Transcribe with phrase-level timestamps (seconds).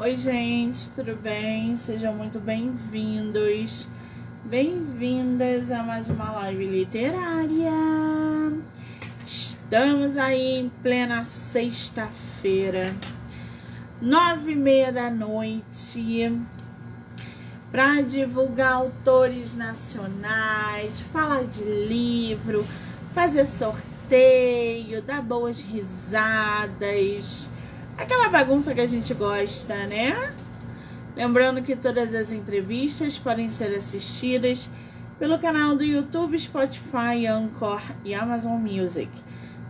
[0.00, 1.74] Oi, gente, tudo bem?
[1.74, 3.88] Sejam muito bem-vindos,
[4.44, 7.72] bem-vindas a mais uma live literária.
[9.26, 12.82] Estamos aí em plena sexta-feira,
[14.00, 16.32] nove e meia da noite,
[17.72, 22.64] para divulgar autores nacionais, falar de livro,
[23.10, 27.50] fazer sorteio, dar boas risadas
[27.98, 30.32] aquela bagunça que a gente gosta, né?
[31.16, 34.70] Lembrando que todas as entrevistas podem ser assistidas
[35.18, 39.10] pelo canal do YouTube, Spotify, Anchor e Amazon Music.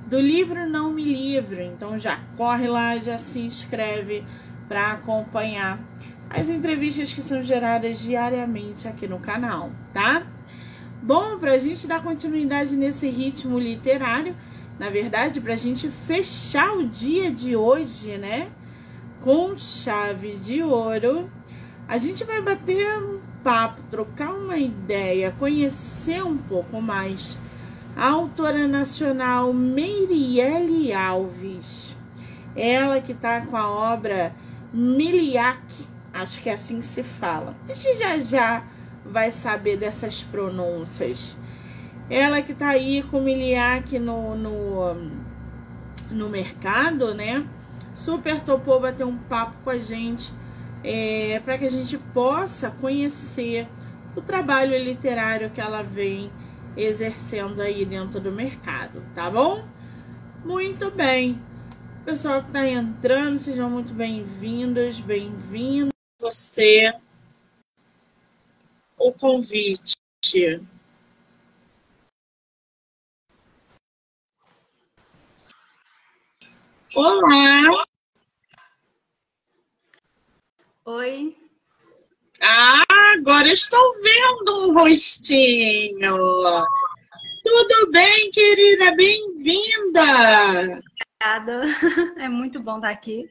[0.06, 4.24] Do livro Não Me Livro, então já corre lá, já se inscreve
[4.68, 5.80] para acompanhar
[6.28, 10.26] as entrevistas que são geradas diariamente aqui no canal, tá?
[11.02, 14.36] Bom, para a gente dar continuidade nesse ritmo literário,
[14.78, 18.48] na verdade, para a gente fechar o dia de hoje, né?
[19.20, 21.30] Com chave de ouro,
[21.88, 27.36] a gente vai bater um papo, trocar uma ideia, conhecer um pouco mais
[27.96, 31.96] a autora nacional Meirielle Alves.
[32.54, 34.34] Ela que está com a obra
[34.72, 35.62] Miliac,
[36.12, 37.56] acho que é assim que se fala.
[37.68, 38.64] A gente já já
[39.04, 41.36] vai saber dessas pronúncias.
[42.10, 44.94] Ela que tá aí com o Miliac no, no,
[46.10, 47.46] no mercado, né?
[47.94, 50.32] Super topou bater um papo com a gente
[50.82, 53.68] é, para que a gente possa conhecer
[54.16, 56.30] o trabalho literário que ela vem
[56.76, 59.66] exercendo aí dentro do mercado, tá bom?
[60.44, 61.40] Muito bem.
[62.04, 65.92] Pessoal que está entrando, sejam muito bem-vindos, bem-vindos.
[66.20, 66.92] Você,
[68.96, 69.98] o convite.
[77.00, 77.62] Olá!
[80.84, 81.36] Oi.
[82.42, 82.82] Ah,
[83.12, 86.16] agora estou vendo um rostinho.
[87.44, 88.96] Tudo bem, querida?
[88.96, 90.82] Bem-vinda!
[91.22, 91.62] Obrigada.
[92.18, 93.30] É muito bom estar aqui.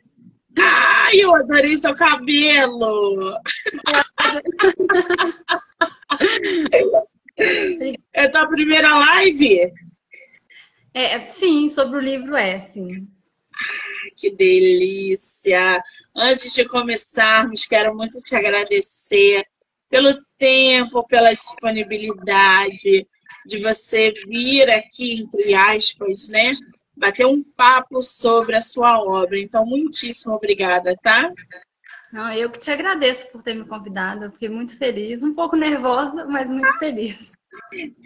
[0.57, 3.35] Ai, eu adorei seu cabelo!
[8.13, 9.73] é tua primeira live?
[10.93, 13.05] É, sim, sobre o livro é, sim
[14.15, 15.81] que delícia!
[16.15, 19.45] Antes de começarmos, quero muito te agradecer
[19.89, 23.07] pelo tempo, pela disponibilidade
[23.45, 26.53] de você vir aqui, entre aspas, né?
[26.95, 29.39] Bater um papo sobre a sua obra.
[29.39, 31.31] Então, muitíssimo obrigada, tá?
[32.11, 34.25] Não, eu que te agradeço por ter me convidado.
[34.25, 37.31] Eu fiquei muito feliz, um pouco nervosa, mas muito feliz.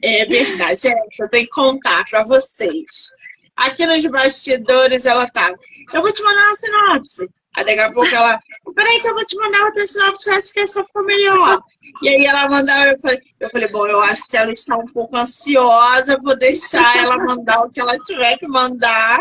[0.03, 1.19] É verdade, gente.
[1.19, 3.11] Eu tenho que contar para vocês.
[3.55, 5.53] Aqui nos bastidores ela tá.
[5.93, 7.29] Eu vou te mandar uma sinopse.
[7.55, 8.39] Aí daqui a pouco ela.
[8.75, 11.61] Peraí, que eu vou te mandar outra sinopse, eu acho que essa ficou melhor.
[12.01, 14.85] E aí ela mandava, eu falei, eu falei, bom, eu acho que ela está um
[14.85, 19.19] pouco ansiosa, vou deixar ela mandar o que ela tiver que mandar.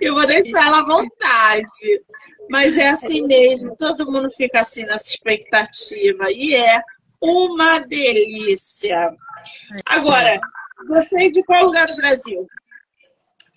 [0.00, 2.02] Eu vou deixar ela à vontade.
[2.50, 6.30] Mas é assim mesmo, todo mundo fica assim nessa expectativa.
[6.30, 6.82] E é
[7.20, 9.10] uma delícia.
[9.86, 10.40] Agora,
[10.88, 12.46] você é de qual lugar do Brasil?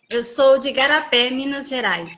[0.09, 2.11] Eu sou de Garapé, Minas Gerais.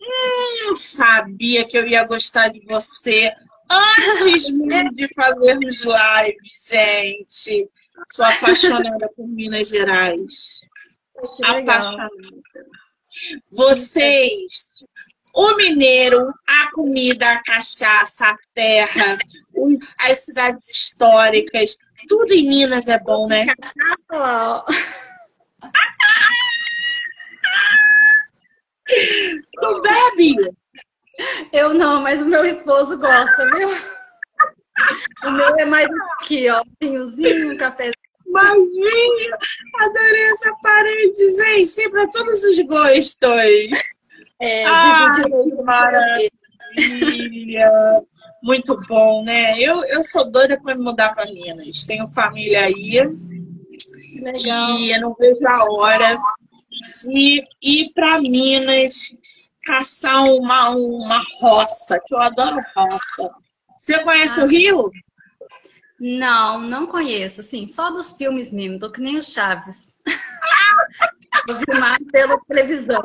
[0.00, 3.32] Hum, sabia que eu ia gostar de você
[3.68, 7.68] antes mesmo de fazermos lives, gente.
[8.06, 10.60] Sou apaixonada por Minas Gerais.
[11.42, 12.10] Apaixonada.
[13.50, 14.84] Vocês,
[15.34, 19.18] o mineiro, a comida, a cachaça, a terra,
[20.00, 21.78] as cidades históricas,
[22.08, 23.46] tudo em Minas é bom, né?
[28.86, 30.36] Tu bebe?
[31.52, 33.68] Eu não, mas o meu esposo gosta, viu?
[35.24, 36.62] O meu é mais aqui, ó.
[36.80, 37.90] Vinhozinho, café.
[38.26, 39.36] Mais vinho.
[39.80, 41.90] Adorei essa parede, gente.
[41.90, 43.96] Para todos os gostos.
[44.40, 45.10] É, ah,
[45.64, 46.30] maravilha.
[48.42, 49.58] Muito bom, né?
[49.58, 51.86] Eu, eu sou doida para me mudar para Minas.
[51.86, 53.00] Tenho família aí.
[54.20, 54.78] Legal.
[54.78, 56.18] E eu não vejo a hora
[57.04, 59.18] de ir para Minas
[59.64, 63.30] caçar uma, uma roça, que eu adoro roça.
[63.76, 64.44] Você conhece ah.
[64.44, 64.90] o Rio?
[65.98, 69.96] Não, não conheço, assim, só dos filmes mesmo, tô que nem o Chaves.
[71.48, 73.02] eu vi mais pela televisão.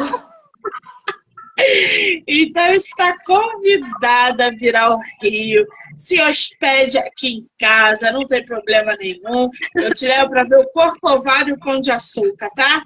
[2.27, 5.65] Então está convidada a vir ao Rio.
[5.95, 9.49] Se hospede aqui em casa, não tem problema nenhum.
[9.75, 12.83] Eu te levo para ver o Corcovado e o Pão de Açúcar, tá?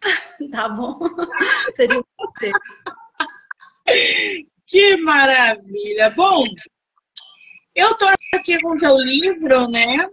[0.52, 0.98] Tá bom.
[1.74, 2.02] Seria
[2.38, 2.52] Que
[4.66, 6.10] Que maravilha!
[6.10, 6.44] Bom,
[7.74, 10.08] eu estou aqui com o teu livro, né?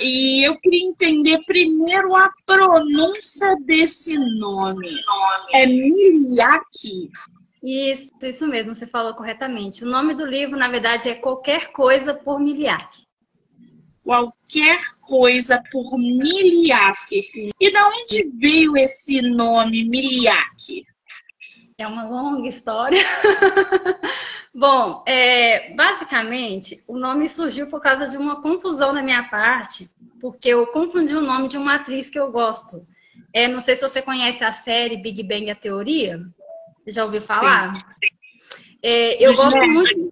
[0.00, 4.88] E eu queria entender primeiro a pronúncia desse nome.
[5.52, 7.10] É Miliaki.
[7.62, 9.84] Isso, isso mesmo, você falou corretamente.
[9.84, 13.06] O nome do livro, na verdade, é Qualquer Coisa por Miliaki.
[14.48, 17.52] Qualquer coisa por Miliaki.
[17.60, 20.86] E da onde veio esse nome Miliaki?
[21.76, 22.98] É uma longa história.
[24.54, 30.48] Bom, é, basicamente, o nome surgiu por causa de uma confusão da minha parte, porque
[30.48, 32.86] eu confundi o nome de uma atriz que eu gosto.
[33.34, 36.20] É, não sei se você conhece a série Big Bang a Teoria.
[36.82, 37.74] Você já ouviu falar?
[37.76, 38.08] Sim.
[38.82, 40.10] É, eu gosto muito.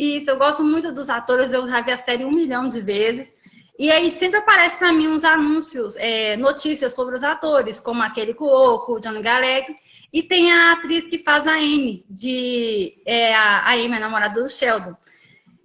[0.00, 3.36] Isso, eu gosto muito dos atores, eu já vi a série um milhão de vezes.
[3.78, 8.32] E aí sempre aparece para mim uns anúncios, é, notícias sobre os atores, como aquele
[8.32, 9.76] Cuoco, Johnny Galec.
[10.10, 14.48] E tem a atriz que faz a Amy, de, é, a, Amy, a namorada do
[14.48, 14.96] Sheldon.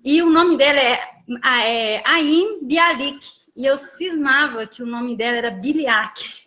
[0.04, 1.00] E o nome dela é,
[1.64, 3.26] é Aim Bialik.
[3.56, 6.44] E eu cismava que o nome dela era Biliak.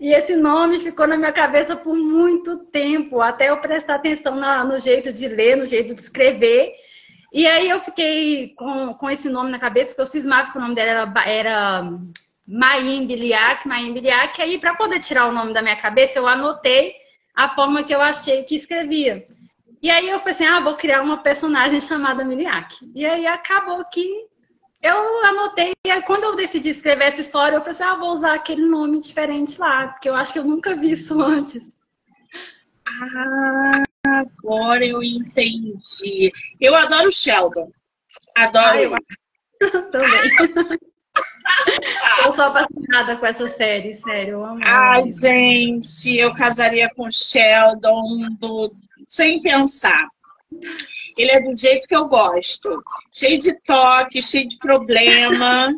[0.00, 4.78] E esse nome ficou na minha cabeça por muito tempo, até eu prestar atenção no
[4.78, 6.72] jeito de ler, no jeito de escrever.
[7.32, 10.60] E aí eu fiquei com, com esse nome na cabeça, porque eu cismava que o
[10.60, 11.98] nome dela era, era
[12.46, 13.94] Maim Biliak, Maim.
[14.38, 16.94] Aí, para poder tirar o nome da minha cabeça, eu anotei
[17.36, 19.26] a forma que eu achei que escrevia.
[19.80, 22.76] E aí eu falei assim, ah, vou criar uma personagem chamada Miliak.
[22.94, 24.26] E aí acabou que
[24.82, 28.34] eu anotei, e quando eu decidi escrever essa história, eu falei assim, ah, vou usar
[28.34, 31.76] aquele nome diferente lá, porque eu acho que eu nunca vi isso antes.
[32.86, 36.32] Ah, agora eu entendi.
[36.60, 37.70] Eu adoro Sheldon.
[38.34, 38.94] Adoro.
[38.94, 38.98] Ah,
[39.60, 39.90] eu...
[39.90, 40.78] Também.
[42.24, 44.32] Eu sou apaixonada com essa série, sério.
[44.34, 44.60] Eu amo.
[44.62, 48.74] Ai, gente, eu casaria com Sheldon do...
[49.06, 50.06] sem pensar.
[51.18, 52.82] Ele é do jeito que eu gosto.
[53.12, 55.74] Cheio de toque, cheio de problema.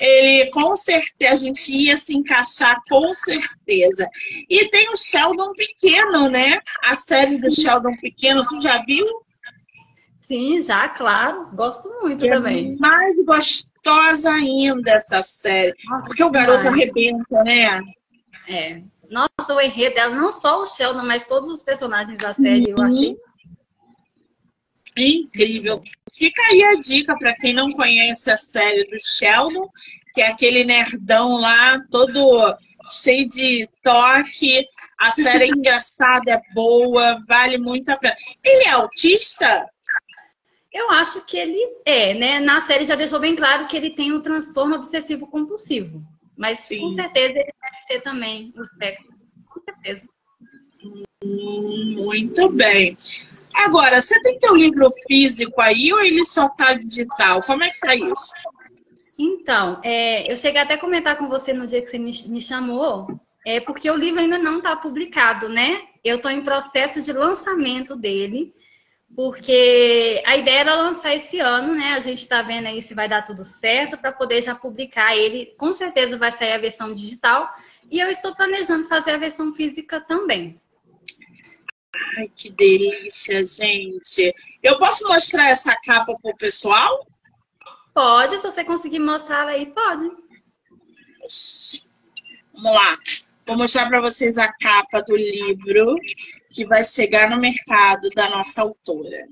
[0.00, 4.08] Ele, com certeza, a gente ia se encaixar com certeza.
[4.50, 6.58] E tem o Sheldon Pequeno, né?
[6.82, 9.06] A série do Sheldon Pequeno, tu já viu?
[10.20, 11.50] Sim, já, claro.
[11.54, 12.76] Gosto muito é também.
[12.76, 15.74] Mais gostosa ainda essa série.
[15.84, 17.80] Nossa, porque o garoto arrebenta, né?
[18.48, 18.82] É.
[19.08, 22.74] Nossa, o enredo dela, não só o Sheldon, mas todos os personagens da série, uhum.
[22.78, 23.16] eu achei
[24.96, 25.82] incrível.
[26.12, 29.68] Fica aí a dica para quem não conhece a série do Sheldon,
[30.12, 32.56] que é aquele nerdão lá, todo
[32.90, 34.66] cheio de toque.
[34.98, 38.16] A série é engraçada, é boa, vale muito a pena.
[38.44, 39.68] Ele é autista?
[40.72, 42.40] Eu acho que ele é, né?
[42.40, 46.02] Na série já deixou bem claro que ele tem um transtorno obsessivo compulsivo.
[46.36, 46.80] Mas Sim.
[46.80, 49.14] com certeza ele deve ter também o espectro.
[49.46, 50.08] Com certeza.
[51.22, 52.96] Muito bem.
[53.54, 57.42] Agora, você tem teu livro físico aí ou ele só tá digital?
[57.42, 58.32] Como é que tá isso?
[59.18, 62.40] Então, é, eu cheguei até a comentar com você no dia que você me, me
[62.40, 63.06] chamou,
[63.46, 65.82] é porque o livro ainda não está publicado, né?
[66.02, 68.52] Eu estou em processo de lançamento dele
[69.14, 71.92] porque a ideia era lançar esse ano, né?
[71.92, 75.54] A gente está vendo aí se vai dar tudo certo para poder já publicar ele.
[75.56, 77.48] Com certeza vai sair a versão digital
[77.90, 80.60] e eu estou planejando fazer a versão física também.
[82.16, 84.34] Ai, que delícia, gente.
[84.62, 87.06] Eu posso mostrar essa capa para o pessoal?
[87.92, 90.10] Pode, se você conseguir mostrar aí, pode.
[92.52, 92.98] Vamos lá.
[93.46, 95.96] Vou mostrar para vocês a capa do livro
[96.50, 99.26] que vai chegar no mercado da nossa autora.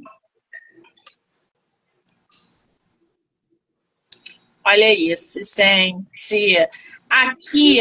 [4.65, 6.69] Olha isso, gente.
[7.09, 7.81] Aqui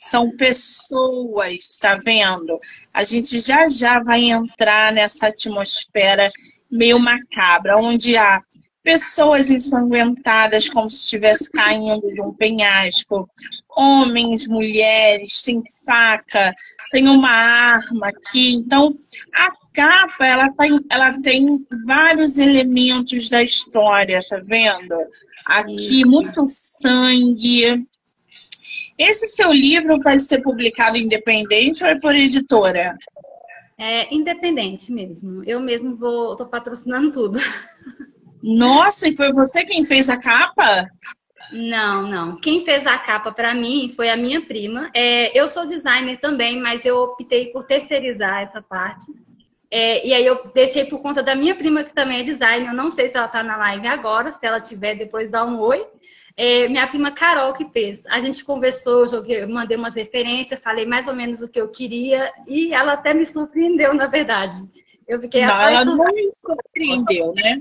[0.00, 2.58] são pessoas, tá vendo?
[2.92, 6.26] A gente já já vai entrar nessa atmosfera
[6.70, 8.40] meio macabra, onde há
[8.82, 13.28] pessoas ensanguentadas como se estivesse caindo de um penhasco,
[13.76, 16.54] homens, mulheres, tem faca,
[16.90, 18.54] tem uma arma aqui.
[18.54, 18.94] Então,
[19.34, 24.94] a capa, ela tem, ela tem vários elementos da história, tá vendo?
[25.44, 27.86] Aqui, muito sangue.
[29.00, 32.98] Esse seu livro vai ser publicado independente ou é por editora?
[33.78, 35.42] É independente mesmo.
[35.44, 37.38] Eu mesmo vou, tô patrocinando tudo.
[38.42, 40.86] Nossa, e foi você quem fez a capa?
[41.50, 42.36] Não, não.
[42.42, 44.90] Quem fez a capa para mim foi a minha prima.
[44.94, 49.06] É, eu sou designer também, mas eu optei por terceirizar essa parte.
[49.70, 52.68] É, e aí eu deixei por conta da minha prima, que também é designer.
[52.68, 55.58] Eu não sei se ela está na live agora, se ela tiver, depois dá um
[55.58, 55.86] oi.
[56.42, 58.06] É, minha prima Carol que fez.
[58.06, 62.32] A gente conversou, joguei, mandei umas referências, falei mais ou menos o que eu queria
[62.48, 64.56] e ela até me surpreendeu, na verdade.
[65.06, 67.58] Eu fiquei Não, ela nos surpreendeu, né?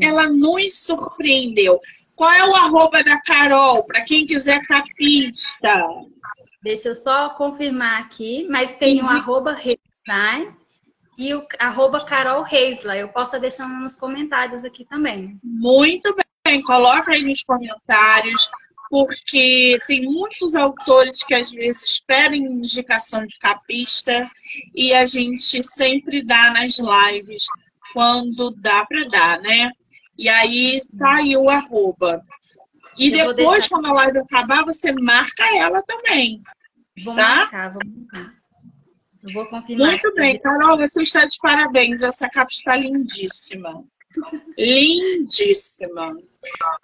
[0.00, 1.78] Ela nos surpreendeu.
[2.16, 5.84] Qual é o arroba da Carol, para quem quiser capista?
[6.62, 9.14] Deixa eu só confirmar aqui, mas tem o Sim.
[9.14, 10.56] arroba Reislein
[11.18, 12.96] e o arroba Carol Reisla.
[12.96, 15.38] Eu posso estar deixando nos comentários aqui também.
[15.44, 16.24] Muito bem,
[16.64, 18.50] coloca aí nos comentários,
[18.90, 24.30] porque tem muitos autores que às vezes pedem indicação de capista
[24.74, 27.46] e a gente sempre dá nas lives
[27.92, 29.70] quando dá para dar, né?
[30.18, 32.22] E aí tá aí o arroba.
[32.98, 36.42] E Eu depois, quando a live acabar, você marca ela também.
[37.02, 37.36] Vou Tá?
[37.36, 38.34] marcar, vou marcar.
[39.22, 39.88] Eu vou confirmar.
[39.88, 42.02] Muito bem, Carol, você está de parabéns.
[42.02, 43.82] Essa capa está lindíssima.
[44.58, 46.16] Lindíssima.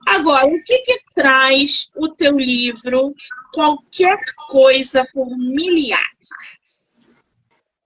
[0.06, 3.14] Agora, o que, que traz o teu livro
[3.52, 4.18] Qualquer
[4.48, 6.10] Coisa por Miliar?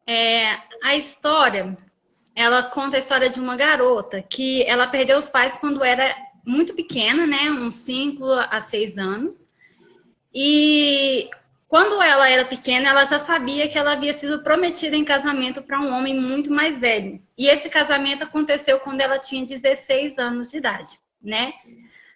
[0.06, 1.76] É, a história,
[2.34, 6.74] ela conta a história de uma garota que ela perdeu os pais quando era muito
[6.74, 7.50] pequena, né?
[7.50, 9.50] Uns 5 a 6 anos.
[10.34, 11.30] E
[11.72, 15.80] quando ela era pequena, ela já sabia que ela havia sido prometida em casamento para
[15.80, 17.18] um homem muito mais velho.
[17.34, 21.50] E esse casamento aconteceu quando ela tinha 16 anos de idade, né?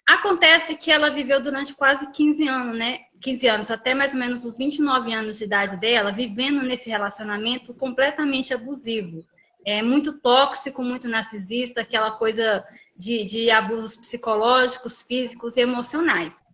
[0.05, 2.99] Acontece que ela viveu durante quase 15 anos, né?
[3.19, 7.73] 15 anos, até mais ou menos os 29 anos de idade dela, vivendo nesse relacionamento
[7.73, 9.25] completamente abusivo.
[9.65, 12.63] É muito tóxico, muito narcisista, aquela coisa
[12.95, 16.45] de, de abusos psicológicos, físicos e emocionais.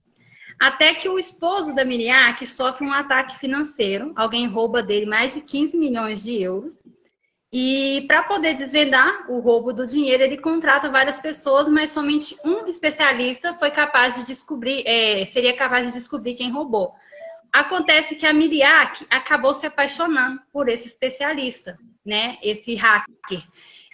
[0.60, 5.42] Até que o esposo da Miriam sofre um ataque financeiro, alguém rouba dele mais de
[5.42, 6.82] 15 milhões de euros.
[7.52, 12.66] E para poder desvendar o roubo do dinheiro, ele contrata várias pessoas, mas somente um
[12.66, 16.96] especialista foi capaz de descobrir, é, seria capaz de descobrir quem roubou.
[17.52, 22.40] Acontece que a Miriak acabou se apaixonando por esse especialista, né?
[22.42, 23.44] Esse hacker.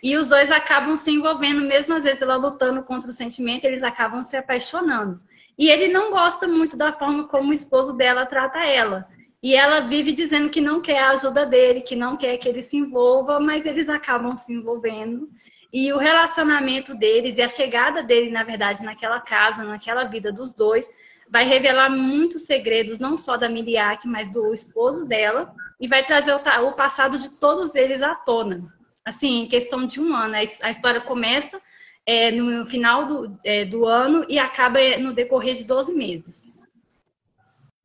[0.01, 3.83] E os dois acabam se envolvendo, mesmo às vezes ela lutando contra o sentimento, eles
[3.83, 5.19] acabam se apaixonando.
[5.59, 9.05] E ele não gosta muito da forma como o esposo dela trata ela.
[9.43, 12.61] E ela vive dizendo que não quer a ajuda dele, que não quer que ele
[12.61, 15.29] se envolva, mas eles acabam se envolvendo.
[15.71, 20.53] E o relacionamento deles e a chegada dele, na verdade, naquela casa, naquela vida dos
[20.53, 20.89] dois,
[21.29, 26.33] vai revelar muitos segredos, não só da Miriak, mas do esposo dela, e vai trazer
[26.33, 28.73] o, o passado de todos eles à tona.
[29.03, 30.35] Assim, em questão de um ano.
[30.35, 31.61] A história começa
[32.05, 36.53] é, no final do, é, do ano e acaba no decorrer de 12 meses.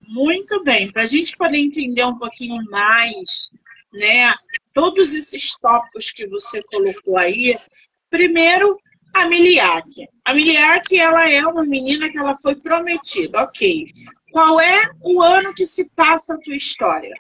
[0.00, 3.50] Muito bem, para a gente poder entender um pouquinho mais,
[3.92, 4.32] né,
[4.72, 7.54] todos esses tópicos que você colocou aí,
[8.10, 8.78] primeiro
[9.14, 10.08] a Miliak.
[10.24, 13.86] A Miliak, ela é uma menina que ela foi prometida, ok.
[14.32, 17.14] Qual é o ano que se passa a tua história?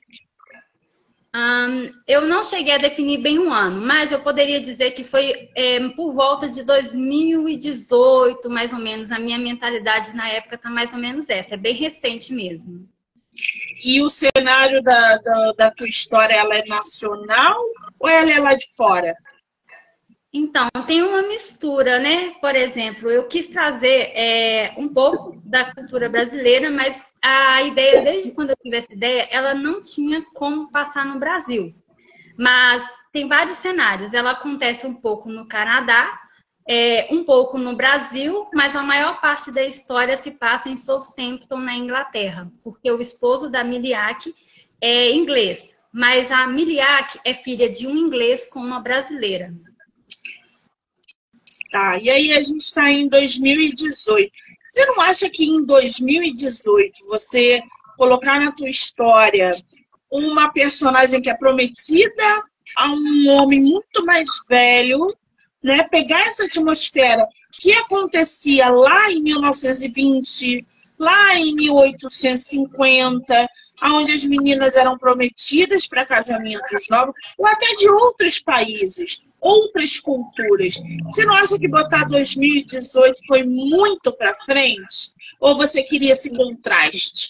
[2.06, 5.88] Eu não cheguei a definir bem um ano, mas eu poderia dizer que foi é,
[5.88, 9.10] por volta de 2018, mais ou menos.
[9.10, 12.88] A minha mentalidade na época está mais ou menos essa, é bem recente mesmo.
[13.84, 17.60] E o cenário da, da, da tua história, ela é nacional
[17.98, 19.16] ou ela é lá de fora?
[20.36, 22.30] Então, tem uma mistura, né?
[22.40, 28.32] Por exemplo, eu quis trazer é, um pouco da cultura brasileira, mas a ideia, desde
[28.32, 31.72] quando eu tive essa ideia, ela não tinha como passar no Brasil.
[32.36, 34.12] Mas tem vários cenários.
[34.12, 36.10] Ela acontece um pouco no Canadá,
[36.68, 41.58] é, um pouco no Brasil, mas a maior parte da história se passa em Southampton,
[41.58, 44.34] na Inglaterra, porque o esposo da Miliak
[44.80, 49.54] é inglês, mas a Miliak é filha de um inglês com uma brasileira.
[51.74, 54.30] Tá, e aí a gente está em 2018.
[54.64, 57.60] Você não acha que em 2018 você
[57.98, 59.56] colocar na tua história
[60.08, 62.44] uma personagem que é prometida
[62.76, 65.04] a um homem muito mais velho,
[65.60, 65.82] né?
[65.90, 70.64] Pegar essa atmosfera que acontecia lá em 1920,
[70.96, 73.48] lá em 1850,
[73.82, 80.82] onde as meninas eram prometidas para casamentos novos, ou até de outros países, outras culturas.
[81.04, 85.12] Você não acha que botar 2018 foi muito para frente?
[85.38, 87.28] Ou você queria esse contraste?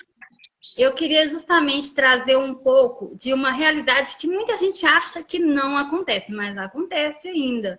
[0.79, 5.77] Eu queria justamente trazer um pouco de uma realidade que muita gente acha que não
[5.77, 7.79] acontece, mas acontece ainda.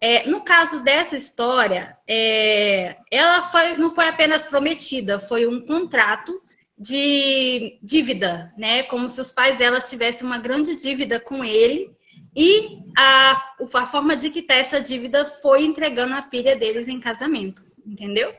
[0.00, 6.42] É, no caso dessa história, é, ela foi, não foi apenas prometida, foi um contrato
[6.76, 8.82] de dívida, né?
[8.84, 11.90] Como se os pais dela tivessem uma grande dívida com ele
[12.34, 13.36] e a,
[13.74, 18.34] a forma de quitar essa dívida foi entregando a filha deles em casamento, entendeu?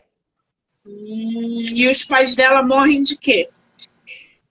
[0.85, 3.50] Hum, e os pais dela morrem de quê?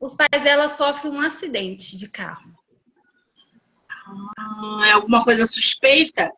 [0.01, 2.53] Os pais dela sofrem um acidente de carro.
[4.09, 6.31] Hum, é alguma coisa suspeita?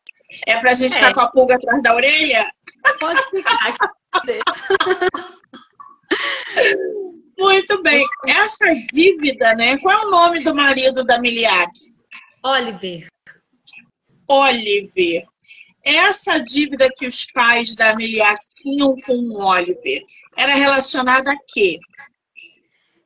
[0.46, 0.96] É pra gente é.
[0.96, 2.50] ficar com a pulga atrás da orelha?
[2.99, 3.76] Pode ficar.
[7.38, 8.04] Muito bem.
[8.26, 9.78] Essa dívida, né?
[9.78, 11.70] Qual é o nome do marido da Miliac?
[12.44, 13.06] Oliver.
[14.28, 15.24] Oliver.
[15.82, 20.04] Essa dívida que os pais da Miliac tinham com o Oliver
[20.36, 21.78] era relacionada a quê?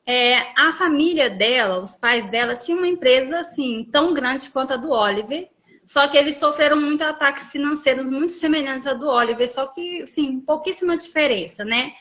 [0.04, 4.76] É, a família dela, os pais dela, tinham uma empresa assim tão grande quanto a
[4.76, 5.48] do Oliver,
[5.86, 10.40] só que eles sofreram muito ataques financeiros muito semelhantes a do Oliver, só que, sim,
[10.40, 11.92] pouquíssima diferença, né?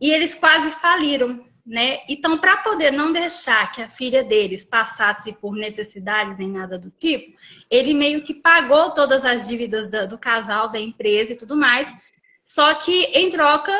[0.00, 1.98] E eles quase faliram né?
[2.08, 6.90] Então, para poder não deixar que a filha deles passasse por necessidades nem nada do
[6.90, 7.36] tipo,
[7.70, 11.94] ele meio que pagou todas as dívidas do, do casal, da empresa e tudo mais.
[12.42, 13.72] Só que, em troca,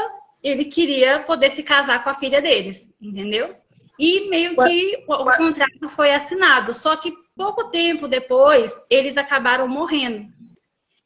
[0.42, 3.56] ele queria poder se casar com a filha deles, entendeu?
[3.98, 6.74] E meio que o, o contrato foi assinado.
[6.74, 10.28] Só que pouco tempo depois, eles acabaram morrendo.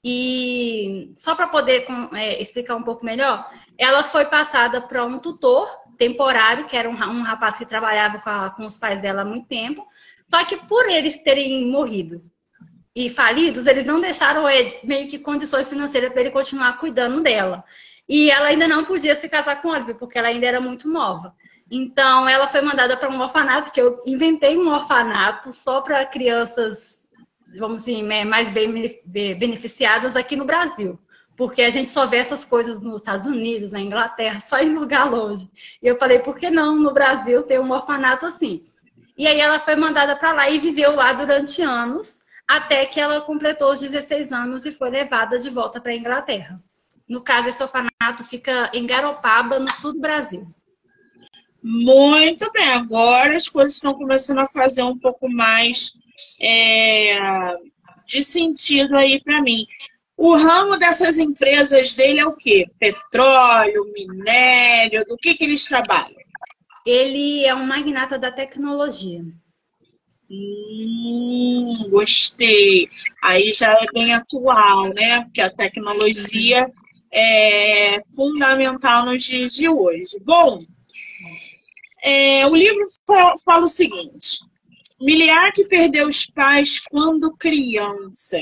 [0.04, 3.48] E só para poder é, explicar um pouco melhor,
[3.78, 8.30] ela foi passada para um tutor temporário, que era um, um rapaz que trabalhava com,
[8.30, 9.86] a, com os pais dela há muito tempo.
[10.28, 12.22] Só que por eles terem morrido
[12.94, 17.64] e falidos, eles não deixaram ele, meio que condições financeiras para ele continuar cuidando dela.
[18.08, 21.34] E ela ainda não podia se casar com Oliver, porque ela ainda era muito nova.
[21.70, 27.06] Então, ela foi mandada para um orfanato, que eu inventei um orfanato só para crianças,
[27.58, 28.70] vamos assim, mais bem
[29.38, 30.98] beneficiadas aqui no Brasil
[31.42, 35.10] porque a gente só vê essas coisas nos Estados Unidos, na Inglaterra, só em lugar
[35.10, 35.50] longe.
[35.82, 38.64] E eu falei, por que não no Brasil ter um orfanato assim?
[39.18, 43.20] E aí ela foi mandada para lá e viveu lá durante anos, até que ela
[43.22, 46.62] completou os 16 anos e foi levada de volta para a Inglaterra.
[47.08, 50.46] No caso, esse orfanato fica em Garopaba, no sul do Brasil.
[51.60, 55.98] Muito bem, agora as coisas estão começando a fazer um pouco mais
[56.40, 57.56] é,
[58.06, 59.66] de sentido aí para mim.
[60.22, 62.70] O ramo dessas empresas dele é o quê?
[62.78, 66.14] Petróleo, minério, do que, que eles trabalham?
[66.86, 69.20] Ele é um magnata da tecnologia.
[70.30, 72.88] Hum, gostei.
[73.20, 75.24] Aí já é bem atual, né?
[75.24, 76.70] Porque a tecnologia
[77.12, 80.20] é fundamental nos dias de hoje.
[80.22, 80.56] Bom,
[82.00, 82.84] é, o livro
[83.44, 84.38] fala o seguinte:
[85.00, 88.38] Miliar perdeu os pais quando criança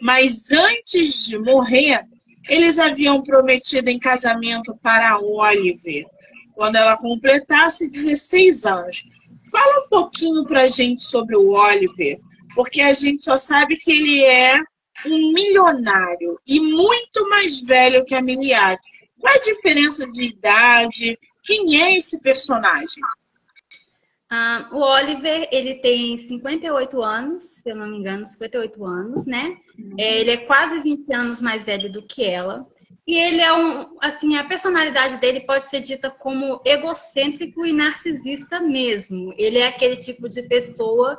[0.00, 2.04] mas antes de morrer,
[2.48, 6.06] eles haviam prometido em casamento para Oliver,
[6.54, 9.08] quando ela completasse 16 anos.
[9.50, 12.18] Fala um pouquinho para a gente sobre o Oliver,
[12.54, 14.60] porque a gente só sabe que ele é
[15.04, 18.80] um milionário e muito mais velho que a Miliak.
[19.20, 21.18] Qual é a diferença de idade?
[21.44, 23.02] Quem é esse personagem?
[24.28, 29.56] Ah, o Oliver, ele tem 58 anos, se eu não me engano, 58 anos, né?
[29.96, 32.66] É, ele é quase 20 anos mais velho do que ela.
[33.06, 38.58] E ele é um, assim, a personalidade dele pode ser dita como egocêntrico e narcisista
[38.58, 39.32] mesmo.
[39.36, 41.16] Ele é aquele tipo de pessoa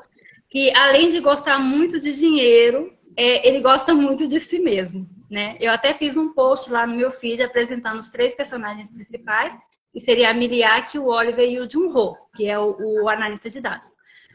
[0.50, 5.56] que, além de gostar muito de dinheiro, é, ele gosta muito de si mesmo, né?
[5.62, 9.58] Eu até fiz um post lá no meu feed apresentando os três personagens principais
[9.98, 13.60] que seria a Miliak, o Oliver e o Jun-ho, que é o, o, analista de
[13.60, 13.88] dados.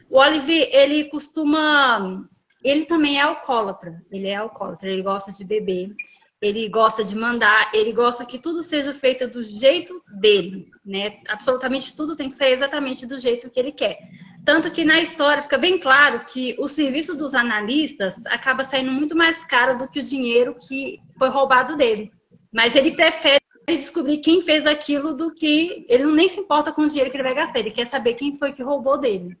[0.09, 2.27] O Oliver, ele costuma...
[2.61, 5.95] Ele também é alcoólatra, ele é alcoólatra, ele gosta de beber,
[6.41, 11.21] ele gosta de mandar, ele gosta que tudo seja feito do jeito dele, né?
[11.29, 13.97] Absolutamente tudo tem que ser exatamente do jeito que ele quer.
[14.45, 19.15] Tanto que na história fica bem claro que o serviço dos analistas acaba saindo muito
[19.15, 22.11] mais caro do que o dinheiro que foi roubado dele.
[22.51, 26.87] Mas ele prefere descobrir quem fez aquilo do que ele nem se importa com o
[26.87, 29.37] dinheiro que ele vai gastar, ele quer saber quem foi que roubou dele.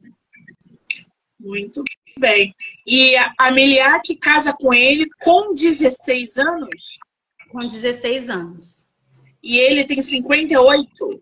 [1.39, 1.83] Muito
[2.17, 2.55] bem.
[2.87, 6.99] E a Miliak casa com ele com 16 anos?
[7.51, 8.89] Com 16 anos.
[9.43, 11.21] E ele tem 58?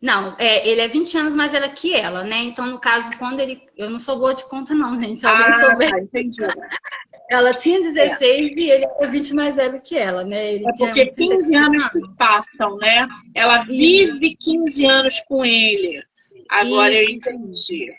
[0.00, 2.42] Não, é, ele é 20 anos mais ela que ela, né?
[2.44, 3.62] Então, no caso, quando ele.
[3.76, 5.20] Eu não sou boa de conta, não, gente.
[5.20, 5.90] Se alguém ah, souber.
[5.90, 6.36] Tá, entendi.
[7.30, 8.60] Ela tinha 16 é.
[8.60, 10.54] e ele é 20 mais velho que ela, né?
[10.54, 13.06] Ele é porque 15 anos se passam, né?
[13.36, 16.02] Ela vive 15 anos com ele.
[16.48, 17.08] Agora Isso.
[17.08, 17.92] eu entendi.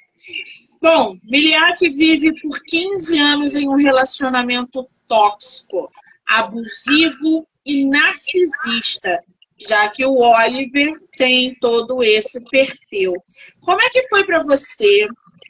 [0.82, 5.90] Bom, Miliak vive por 15 anos em um relacionamento tóxico,
[6.28, 9.18] abusivo e narcisista,
[9.58, 13.14] já que o Oliver tem todo esse perfil.
[13.62, 15.08] Como é que foi para você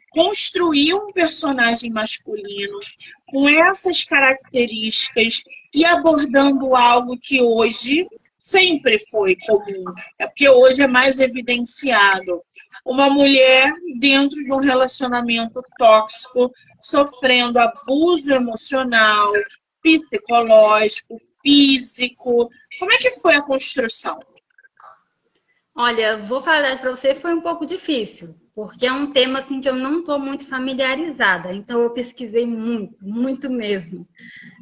[0.10, 2.78] construir um personagem masculino
[3.30, 8.06] com essas características e abordando algo que hoje
[8.38, 9.86] sempre foi comum,
[10.20, 12.42] é porque hoje é mais evidenciado.
[12.86, 19.30] uma mulher dentro de um relacionamento tóxico, sofrendo abuso emocional,
[19.82, 22.50] psicológico, físico.
[22.80, 24.20] Como é que foi a construção?
[25.76, 29.70] Olha, vou falar para você, foi um pouco difícil, porque é um tema assim que
[29.70, 31.54] eu não estou muito familiarizada.
[31.54, 34.06] Então eu pesquisei muito, muito mesmo.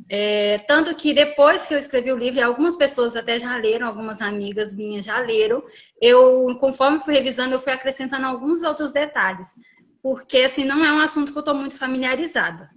[0.07, 4.21] É, tanto que depois que eu escrevi o livro, algumas pessoas até já leram, algumas
[4.21, 5.63] amigas minhas já leram,
[6.01, 9.49] eu, conforme fui revisando, eu fui acrescentando alguns outros detalhes.
[10.01, 12.69] Porque, assim, não é um assunto que eu estou muito familiarizada.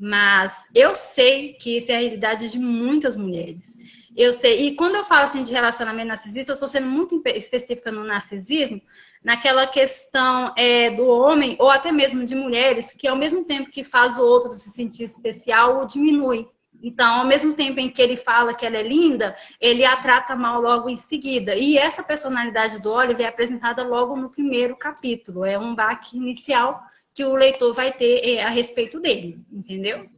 [0.00, 3.76] Mas eu sei que isso é a realidade de muitas mulheres.
[4.16, 7.90] Eu sei, e quando eu falo assim de relacionamento narcisista, eu estou sendo muito específica
[7.90, 8.80] no narcisismo,
[9.24, 13.82] naquela questão é, do homem, ou até mesmo de mulheres, que ao mesmo tempo que
[13.82, 16.46] faz o outro se sentir especial, o diminui.
[16.82, 20.34] Então, ao mesmo tempo em que ele fala que ela é linda, ele a trata
[20.34, 21.54] mal logo em seguida.
[21.54, 25.44] E essa personalidade do Oliver é apresentada logo no primeiro capítulo.
[25.44, 26.82] É um baque inicial
[27.14, 30.08] que o leitor vai ter é, a respeito dele, entendeu?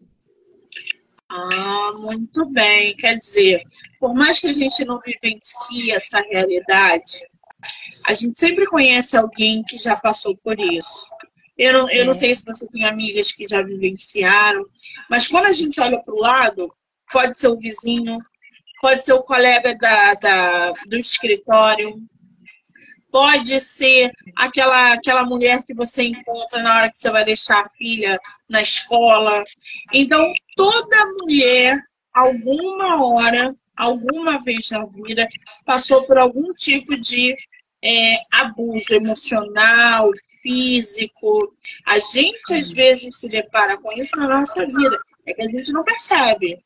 [1.37, 2.94] Ah, muito bem.
[2.97, 3.62] Quer dizer,
[3.99, 7.27] por mais que a gente não vivencie essa realidade,
[8.07, 11.09] a gente sempre conhece alguém que já passou por isso.
[11.59, 12.14] Eu não, eu não é.
[12.14, 14.64] sei se você tem amigas que já vivenciaram,
[15.11, 16.73] mas quando a gente olha para o lado,
[17.11, 18.16] pode ser o vizinho,
[18.81, 21.97] pode ser o colega da, da, do escritório,
[23.14, 27.68] pode ser aquela, aquela mulher que você encontra na hora que você vai deixar a
[27.68, 29.44] filha na escola.
[29.92, 31.79] Então, toda mulher,
[32.12, 35.29] alguma hora, alguma vez na vida,
[35.64, 37.37] passou por algum tipo de
[37.85, 40.11] é, abuso emocional,
[40.42, 41.55] físico.
[41.87, 44.98] A gente, às vezes, se depara com isso na nossa vida.
[45.24, 46.59] É que a gente não percebe.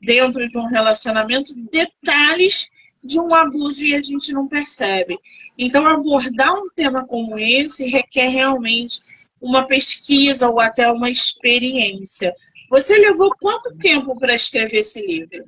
[0.00, 5.18] Dentro de um relacionamento, detalhes de um abuso e a gente não percebe.
[5.58, 9.00] Então, abordar um tema como esse requer realmente
[9.40, 12.32] uma pesquisa ou até uma experiência.
[12.70, 15.44] Você levou quanto tempo para escrever esse livro?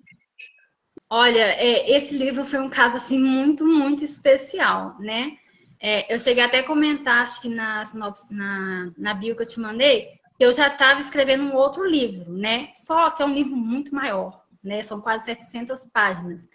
[1.08, 5.36] Olha, é, esse livro foi um caso assim muito, muito especial, né?
[5.80, 7.82] É, eu cheguei até a comentar, acho que na,
[8.30, 12.32] na, na bio que eu te mandei, que eu já estava escrevendo um outro livro,
[12.32, 12.70] né?
[12.74, 14.82] Só que é um livro muito maior, né?
[14.82, 16.48] São quase 700 páginas.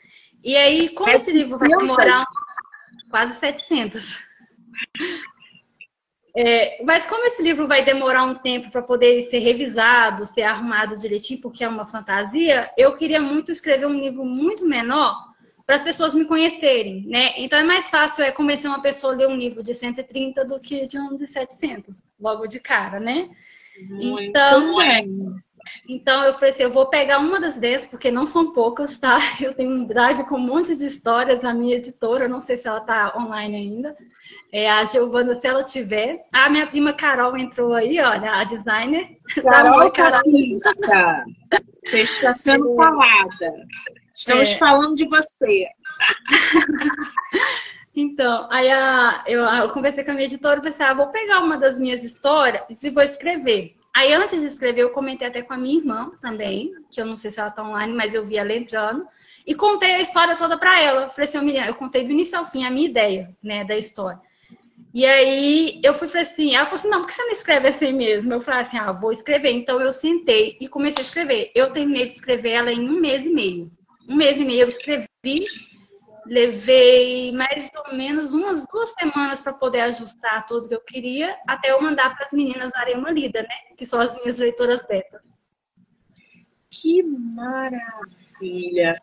[0.43, 2.25] E aí, como esse livro vai demorar
[3.09, 4.23] quase 700.
[6.35, 10.95] É, mas como esse livro vai demorar um tempo para poder ser revisado, ser arrumado
[10.95, 15.15] direitinho, porque é uma fantasia, eu queria muito escrever um livro muito menor
[15.65, 17.33] para as pessoas me conhecerem, né?
[17.37, 20.59] Então é mais fácil é convencer uma pessoa a ler um livro de 130 do
[20.59, 23.29] que de um de 700, logo de cara, né?
[23.87, 25.35] Muito então, bem.
[25.87, 29.17] Então eu falei assim, eu vou pegar uma das 10, porque não são poucas, tá?
[29.41, 32.67] Eu tenho um drive com um monte de histórias, a minha editora, não sei se
[32.67, 33.95] ela tá online ainda.
[34.51, 36.25] É a Giovana, se ela tiver.
[36.31, 39.17] A minha prima Carol entrou aí, olha, a designer.
[39.41, 40.21] Carol, Carol.
[41.81, 43.53] Você está sendo falada.
[44.13, 44.57] Estamos é.
[44.57, 45.67] falando de você.
[47.95, 51.39] Então, aí a, eu, eu, conversei com a minha editora e pensei, ah, vou pegar
[51.39, 53.75] uma das minhas histórias e vou escrever.
[53.95, 57.17] Aí, antes de escrever, eu comentei até com a minha irmã também, que eu não
[57.17, 59.05] sei se ela tá online, mas eu vi ela entrando,
[59.45, 61.09] e contei a história toda para ela.
[61.09, 64.19] Falei assim, eu contei do início ao fim a minha ideia, né, da história.
[64.93, 67.67] E aí eu fui falei assim, ela falou assim, não, por que você não escreve
[67.67, 68.33] assim mesmo?
[68.33, 69.51] Eu falei assim, ah, vou escrever.
[69.51, 71.51] Então eu sentei e comecei a escrever.
[71.53, 73.71] Eu terminei de escrever ela em um mês e meio.
[74.07, 75.05] Um mês e meio eu escrevi
[76.29, 81.71] Levei mais ou menos umas duas semanas para poder ajustar tudo que eu queria, até
[81.71, 83.55] eu mandar para as meninas darem uma lida, né?
[83.75, 85.33] Que são as minhas leitoras betas.
[86.69, 89.01] Que maravilha!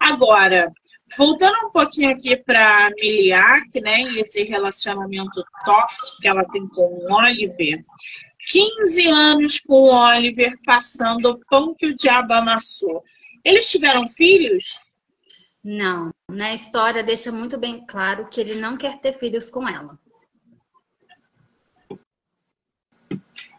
[0.00, 0.72] Agora,
[1.16, 4.02] voltando um pouquinho aqui para Miliac, né?
[4.02, 7.84] E esse relacionamento tóxico que ela tem com o Oliver.
[8.48, 13.04] 15 anos com o Oliver passando o pão que o diabo amassou.
[13.44, 14.96] Eles tiveram filhos?
[15.62, 16.12] Não.
[16.30, 19.98] Na história deixa muito bem claro que ele não quer ter filhos com ela.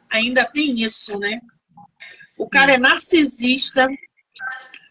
[0.09, 1.39] Ainda tem isso, né?
[2.37, 3.87] O cara é narcisista,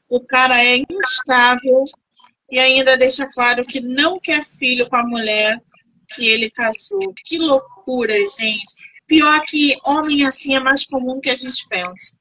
[0.09, 1.85] o cara é instável
[2.51, 5.61] e ainda deixa claro que não quer filho com a mulher
[6.15, 7.13] que ele casou.
[7.25, 8.75] Que loucura, gente.
[9.07, 12.19] Pior que homem assim é mais comum que a gente pensa.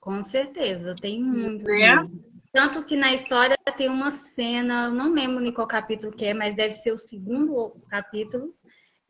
[0.00, 1.64] Com certeza, tem muito.
[1.64, 1.96] Né?
[1.96, 2.27] Mesmo.
[2.52, 6.34] Tanto que na história tem uma cena, eu não lembro em qual capítulo que é,
[6.34, 8.54] mas deve ser o segundo capítulo,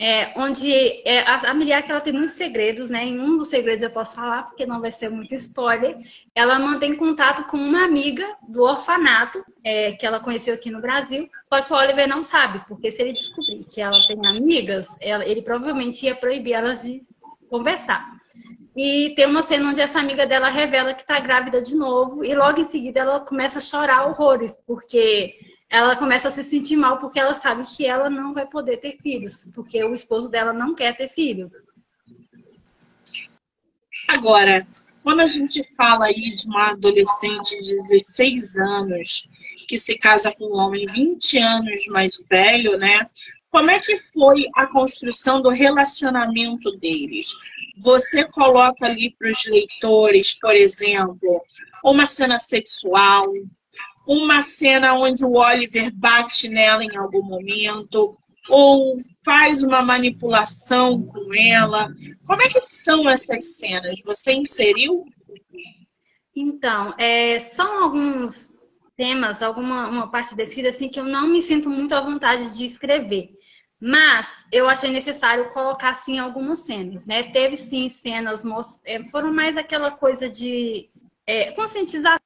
[0.00, 0.72] é, onde
[1.04, 3.04] é, a, a Miriac ela tem muitos segredos, né?
[3.04, 5.98] Em um dos segredos eu posso falar, porque não vai ser muito spoiler.
[6.34, 11.28] Ela mantém contato com uma amiga do orfanato é, que ela conheceu aqui no Brasil.
[11.48, 15.26] Só que o Oliver não sabe, porque se ele descobrir que ela tem amigas, ela,
[15.26, 17.02] ele provavelmente ia proibir elas de
[17.50, 18.08] conversar.
[18.80, 22.32] E tem uma cena onde essa amiga dela revela que está grávida de novo, e
[22.32, 25.34] logo em seguida ela começa a chorar horrores, porque
[25.68, 28.96] ela começa a se sentir mal porque ela sabe que ela não vai poder ter
[29.02, 31.54] filhos, porque o esposo dela não quer ter filhos.
[34.06, 34.64] Agora,
[35.02, 39.28] quando a gente fala aí de uma adolescente de 16 anos
[39.66, 43.10] que se casa com um homem 20 anos mais velho, né?
[43.50, 47.32] Como é que foi a construção do relacionamento deles?
[47.78, 51.42] Você coloca ali para os leitores, por exemplo,
[51.82, 53.24] uma cena sexual,
[54.06, 58.16] uma cena onde o Oliver bate nela em algum momento,
[58.48, 61.88] ou faz uma manipulação com ela.
[62.26, 64.00] Como é que são essas cenas?
[64.04, 65.04] Você inseriu?
[66.34, 68.56] Então, é, são alguns
[68.96, 72.64] temas, alguma uma parte descrita assim que eu não me sinto muito à vontade de
[72.64, 73.30] escrever.
[73.80, 77.30] Mas eu achei necessário colocar sim algumas cenas, né?
[77.30, 78.44] Teve sim cenas,
[78.84, 80.90] é, foram mais aquela coisa de
[81.24, 82.18] é, conscientização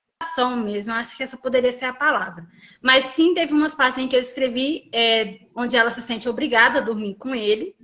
[0.64, 2.46] mesmo, eu acho que essa poderia ser a palavra.
[2.80, 6.78] Mas sim, teve umas partes em que eu escrevi é, onde ela se sente obrigada
[6.78, 7.74] a dormir com ele.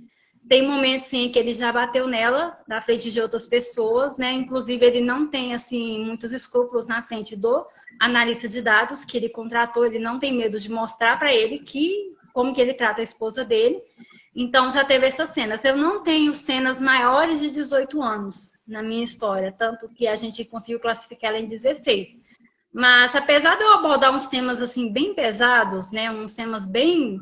[0.47, 4.31] Tem momentos sim que ele já bateu nela na frente de outras pessoas, né?
[4.31, 7.67] Inclusive ele não tem assim muitos escrúpulos na frente do
[7.99, 12.17] analista de dados que ele contratou, ele não tem medo de mostrar para ele que
[12.39, 13.83] como que ele trata a esposa dele.
[14.33, 15.65] Então já teve essas cenas.
[15.65, 20.45] Eu não tenho cenas maiores de 18 anos na minha história, tanto que a gente
[20.45, 22.17] conseguiu classificar ela em 16.
[22.71, 27.19] Mas apesar de eu abordar uns temas assim bem pesados, né, uns temas bem,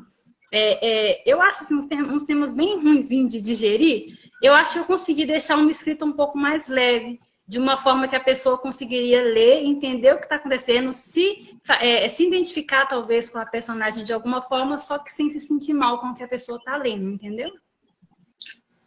[0.54, 4.74] é, é, eu acho assim, uns, temas, uns temas bem ruins de digerir, eu acho
[4.74, 8.24] que eu consegui deixar uma escrita um pouco mais leve, de uma forma que a
[8.24, 13.46] pessoa conseguiria ler, entender o que está acontecendo, se, é, se identificar talvez com a
[13.46, 16.58] personagem de alguma forma, só que sem se sentir mal com o que a pessoa
[16.58, 17.50] está lendo, entendeu?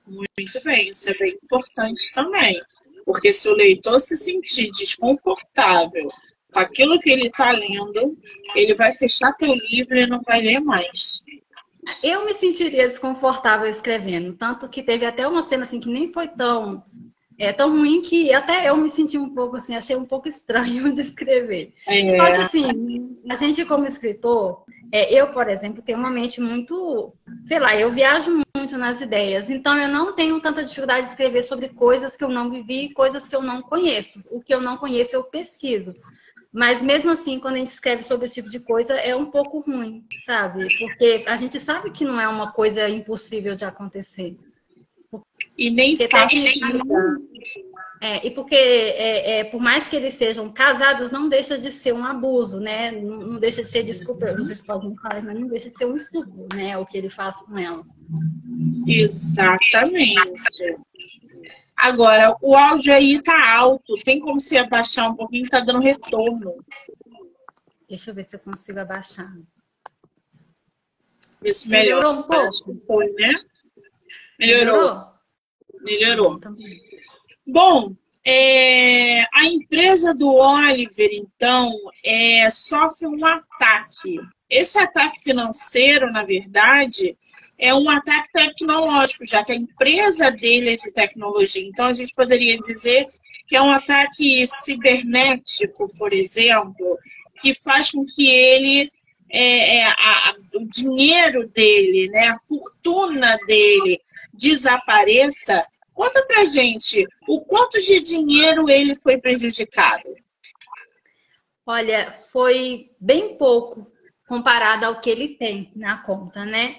[0.06, 2.60] Muito bem, isso é bem importante também.
[3.06, 6.10] Porque se o leitor se sentir desconfortável
[6.52, 8.18] com aquilo que ele está lendo,
[8.54, 11.24] ele vai fechar teu livro e não vai ler mais.
[12.02, 16.28] Eu me sentiria desconfortável escrevendo, tanto que teve até uma cena assim que nem foi
[16.28, 16.84] tão
[17.40, 20.92] é tão ruim que até eu me senti um pouco assim, achei um pouco estranho
[20.92, 21.72] de escrever.
[21.88, 22.16] É.
[22.16, 27.14] Só que assim, a gente como escritor, é, eu, por exemplo, tenho uma mente muito,
[27.46, 31.42] sei lá, eu viajo muito nas ideias, então eu não tenho tanta dificuldade de escrever
[31.42, 34.22] sobre coisas que eu não vivi, coisas que eu não conheço.
[34.30, 35.94] O que eu não conheço eu pesquiso.
[36.52, 39.60] Mas mesmo assim, quando a gente escreve sobre esse tipo de coisa, é um pouco
[39.60, 40.66] ruim, sabe?
[40.78, 44.36] Porque a gente sabe que não é uma coisa impossível de acontecer.
[45.56, 46.44] E nem fácil
[48.02, 51.92] é, e porque, é, é, por mais que eles sejam casados, não deixa de ser
[51.92, 52.90] um abuso, né?
[52.92, 55.76] Não, não deixa de ser, desculpa, não sei se podem falar, mas não deixa de
[55.76, 56.78] ser um estupro, né?
[56.78, 57.84] O que ele faz com ela.
[58.86, 60.78] Exatamente.
[61.76, 63.94] Agora, o áudio aí tá alto.
[64.02, 65.48] Tem como se abaixar um pouquinho?
[65.48, 66.64] Tá dando retorno.
[67.86, 69.30] Deixa eu ver se eu consigo abaixar.
[71.42, 72.82] Vê se melhorou um pouco.
[72.86, 73.34] Foi, né?
[74.38, 74.74] Melhorou.
[74.74, 75.09] Melhorou.
[75.82, 76.38] Melhorou.
[77.46, 81.72] Bom, é, a empresa do Oliver, então,
[82.04, 84.20] é, sofre um ataque.
[84.48, 87.16] Esse ataque financeiro, na verdade,
[87.58, 91.66] é um ataque tecnológico, já que a empresa dele é de tecnologia.
[91.66, 93.06] Então, a gente poderia dizer
[93.46, 96.98] que é um ataque cibernético, por exemplo,
[97.40, 98.90] que faz com que ele,
[99.30, 104.00] é, é, a, o dinheiro dele, né, a fortuna dele
[104.40, 105.64] desapareça.
[105.92, 110.08] Conta pra gente o quanto de dinheiro ele foi prejudicado.
[111.66, 113.86] Olha, foi bem pouco
[114.26, 116.76] comparado ao que ele tem na conta, né?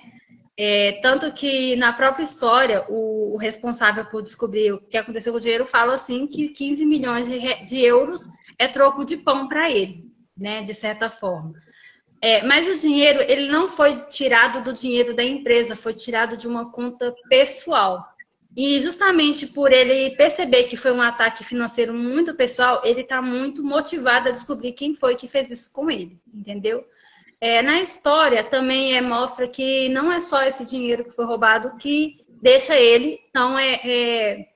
[0.58, 5.40] É, tanto que na própria história, o, o, responsável por descobrir o que aconteceu com
[5.40, 8.22] o dinheiro fala assim que 15 milhões de, de euros
[8.60, 10.06] é troco de pão para ele,
[10.38, 10.62] né?
[10.62, 11.54] De certa forma.
[12.22, 16.48] É, mas o dinheiro, ele não foi tirado do dinheiro da empresa, foi tirado de
[16.48, 18.06] uma conta pessoal.
[18.56, 23.64] E justamente por ele perceber que foi um ataque financeiro muito pessoal, ele está muito
[23.64, 26.86] motivado a descobrir quem foi que fez isso com ele, entendeu?
[27.40, 31.76] É, na história também é, mostra que não é só esse dinheiro que foi roubado
[31.78, 34.48] que deixa ele tão é, é,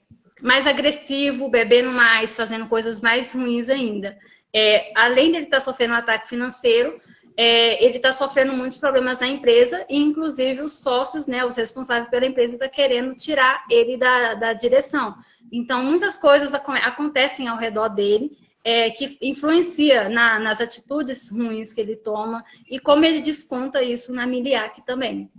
[0.42, 4.16] mais agressivo, bebendo mais, fazendo coisas mais ruins ainda.
[4.54, 7.02] É, além dele estar tá sofrendo um ataque financeiro,
[7.38, 12.10] é, ele está sofrendo muitos problemas na empresa e, inclusive, os sócios, né, os responsáveis
[12.10, 15.16] pela empresa, estão tá querendo tirar ele da, da direção.
[15.52, 21.82] Então, muitas coisas acontecem ao redor dele é, que influencia na, nas atitudes ruins que
[21.82, 25.30] ele toma e como ele desconta isso na Miliac também.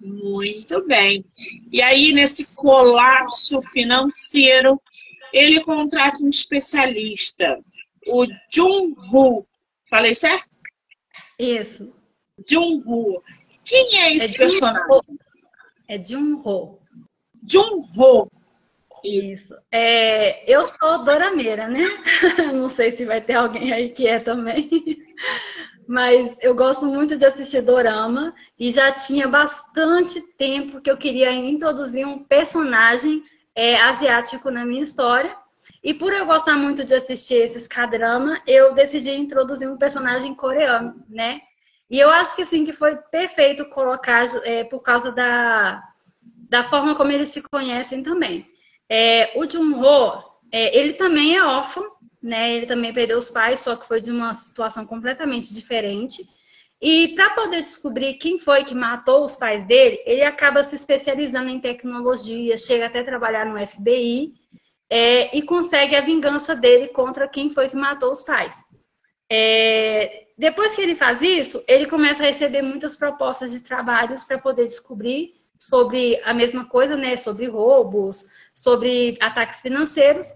[0.00, 1.24] Muito bem.
[1.70, 4.80] E aí, nesse colapso financeiro,
[5.32, 7.58] ele contrata um especialista,
[8.08, 9.46] o Jun Hu.
[9.88, 10.53] Falei certo?
[11.38, 11.92] Isso.
[12.48, 13.22] Jun-Ho.
[13.64, 15.18] Quem é esse é personagem?
[15.88, 16.78] É Jun-Ho.
[17.46, 18.30] Jun-Ho.
[19.04, 19.30] Isso.
[19.30, 19.54] Isso.
[19.70, 21.84] É, eu sou dorameira, né?
[22.54, 24.68] Não sei se vai ter alguém aí que é também.
[25.86, 31.30] Mas eu gosto muito de assistir dorama e já tinha bastante tempo que eu queria
[31.32, 33.22] introduzir um personagem
[33.54, 35.36] é, asiático na minha história.
[35.82, 41.02] E por eu gostar muito de assistir esses K-drama, eu decidi introduzir um personagem coreano,
[41.08, 41.40] né?
[41.90, 45.82] E eu acho que assim que foi perfeito colocar é, por causa da,
[46.48, 48.46] da forma como eles se conhecem também.
[48.88, 52.54] É, o Jun-ho, é, ele também é órfão, né?
[52.54, 56.22] Ele também perdeu os pais, só que foi de uma situação completamente diferente.
[56.80, 61.48] E para poder descobrir quem foi que matou os pais dele, ele acaba se especializando
[61.48, 64.34] em tecnologia, chega até trabalhar no FBI
[64.96, 68.64] é, e consegue a vingança dele contra quem foi que matou os pais.
[69.28, 74.38] É, depois que ele faz isso, ele começa a receber muitas propostas de trabalhos para
[74.38, 77.16] poder descobrir sobre a mesma coisa, né?
[77.16, 80.28] Sobre roubos, sobre ataques financeiros.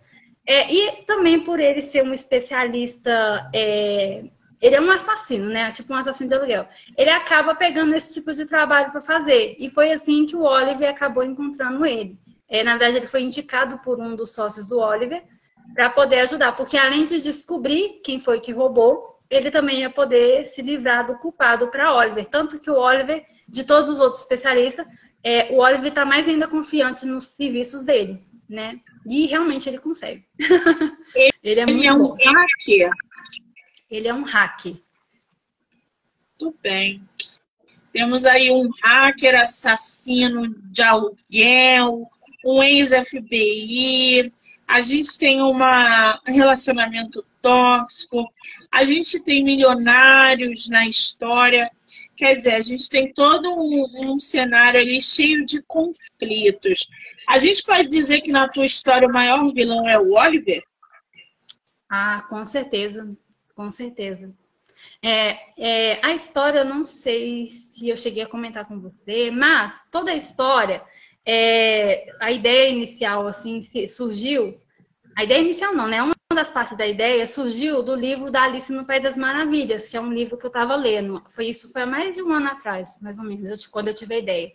[0.44, 4.24] É, e também por ele ser um especialista, é,
[4.60, 5.70] ele é um assassino, né?
[5.70, 6.68] Tipo um assassino de aluguel.
[6.96, 9.54] Ele acaba pegando esse tipo de trabalho para fazer.
[9.56, 12.18] E foi assim que o Oliver acabou encontrando ele.
[12.48, 15.22] É, na verdade, ele foi indicado por um dos sócios do Oliver
[15.74, 20.46] para poder ajudar, porque além de descobrir quem foi que roubou, ele também ia poder
[20.46, 22.24] se livrar do culpado para Oliver.
[22.24, 24.86] Tanto que o Oliver, de todos os outros especialistas,
[25.22, 28.80] é, o Oliver está mais ainda confiante nos serviços dele, né?
[29.06, 30.26] E realmente ele consegue.
[31.14, 32.90] Ele, ele é, ele é um hacker.
[33.90, 34.64] Ele é um hack.
[36.40, 37.02] Muito bem.
[37.92, 42.08] Temos aí um hacker assassino de aluguel,
[42.44, 44.32] um ex-FBI,
[44.66, 45.54] a gente tem um
[46.26, 48.24] relacionamento tóxico,
[48.70, 51.70] a gente tem milionários na história.
[52.16, 56.88] Quer dizer, a gente tem todo um, um, cenário ali cheio de conflitos.
[57.28, 60.62] A gente pode dizer que na tua história o maior vilão é o Oliver?
[61.88, 63.16] Ah, com certeza,
[63.54, 64.34] com certeza.
[65.02, 69.80] É, é, a história, eu não sei se eu cheguei a comentar com você, mas
[69.90, 70.84] toda a história
[71.30, 74.58] é, a ideia inicial assim surgiu.
[75.14, 76.02] A ideia inicial não, né?
[76.02, 79.96] Uma das partes da ideia surgiu do livro da Alice no País das Maravilhas, que
[79.98, 81.22] é um livro que eu estava lendo.
[81.28, 83.94] Foi isso foi há mais de um ano atrás, mais ou menos, eu, quando eu
[83.94, 84.52] tive a ideia.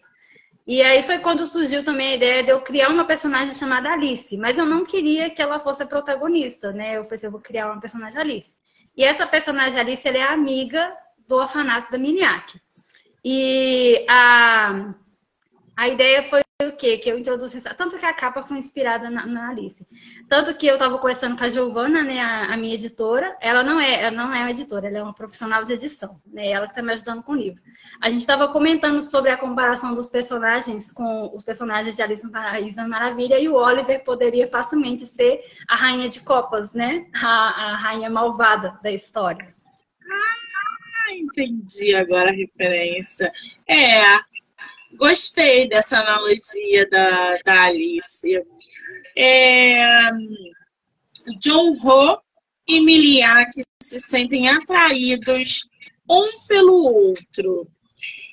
[0.66, 4.36] E aí foi quando surgiu também a ideia de eu criar uma personagem chamada Alice,
[4.38, 6.98] mas eu não queria que ela fosse a protagonista, né?
[6.98, 8.56] Eu falei assim, eu vou criar uma personagem Alice.
[8.98, 10.92] E essa personagem Alice, ela é amiga
[11.28, 12.60] do orfanato da Miniac.
[13.24, 14.94] E a,
[15.78, 16.43] a ideia foi
[16.74, 16.98] o quê?
[16.98, 17.64] Que eu introduzi.
[17.76, 19.88] Tanto que a capa foi inspirada na, na Alice.
[20.28, 23.38] Tanto que eu estava conversando com a Giovana, né, a, a, minha editora.
[23.40, 26.20] Ela não é, ela não é uma editora, ela é uma profissional de edição.
[26.26, 26.50] Né?
[26.50, 27.62] Ela que está me ajudando com o livro.
[28.02, 32.32] A gente estava comentando sobre a comparação dos personagens com os personagens de Alice no
[32.32, 37.06] País da Maravilha e o Oliver poderia facilmente ser a rainha de copas, né?
[37.14, 37.28] A,
[37.74, 39.54] a rainha malvada da história.
[41.06, 43.32] Ah, entendi agora a referência.
[43.68, 44.02] É,
[44.98, 48.42] Gostei dessa analogia da, da Alice.
[49.18, 50.10] É,
[51.40, 52.20] John Ho
[52.68, 53.52] e Miliak
[53.82, 55.68] se sentem atraídos
[56.10, 57.68] um pelo outro.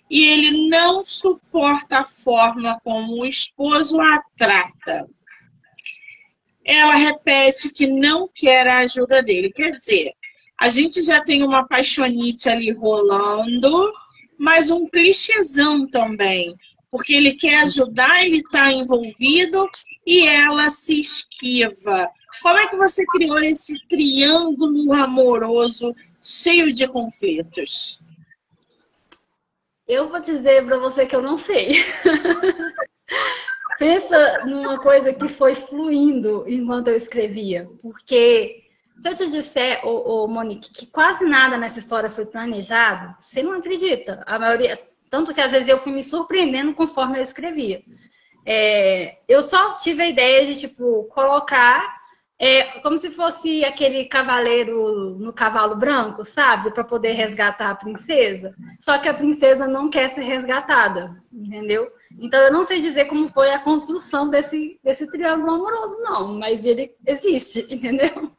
[0.09, 5.09] E ele não suporta a forma como o esposo a trata.
[6.65, 9.53] Ela repete que não quer a ajuda dele.
[9.53, 10.13] Quer dizer,
[10.59, 13.93] a gente já tem uma paixonite ali rolando,
[14.41, 16.57] mas um clichêzão também,
[16.91, 19.69] porque ele quer ajudar, ele está envolvido
[20.07, 22.09] e ela se esquiva.
[22.43, 28.01] Como é que você criou esse triângulo amoroso cheio de conflitos?
[29.87, 31.75] Eu vou dizer para você que eu não sei.
[33.79, 38.70] Pensa numa coisa que foi fluindo enquanto eu escrevia, porque
[39.01, 43.43] se eu te disser, ô, ô, Monique, que quase nada nessa história foi planejado, você
[43.43, 44.23] não acredita.
[44.27, 44.79] A maioria,
[45.09, 47.83] tanto que às vezes eu fui me surpreendendo conforme eu escrevia.
[48.47, 51.99] É, eu só tive a ideia de, tipo, colocar
[52.43, 56.73] É como se fosse aquele cavaleiro no cavalo branco, sabe?
[56.73, 58.55] Para poder resgatar a princesa.
[58.81, 61.87] Só que a princesa não quer ser resgatada, entendeu?
[62.19, 66.65] Então eu não sei dizer como foi a construção desse, desse triângulo amoroso, não, mas
[66.65, 68.31] ele existe, entendeu?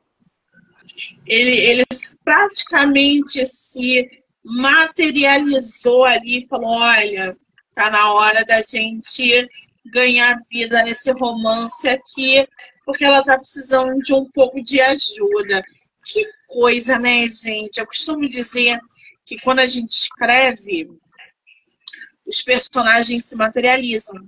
[1.25, 1.83] Ele, ele
[2.23, 4.09] praticamente se
[4.43, 7.37] materializou ali e falou: olha,
[7.73, 9.47] tá na hora da gente
[9.85, 12.45] ganhar vida nesse romance aqui,
[12.85, 15.63] porque ela tá precisando de um pouco de ajuda.
[16.05, 17.77] Que coisa, né, gente?
[17.77, 18.79] Eu costumo dizer
[19.25, 20.89] que quando a gente escreve,
[22.25, 24.27] os personagens se materializam.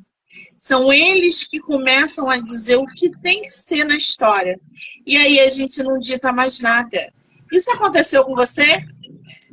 [0.63, 4.57] São eles que começam a dizer o que tem que ser na história.
[5.05, 7.11] E aí a gente não dita mais nada.
[7.51, 8.77] Isso aconteceu com você?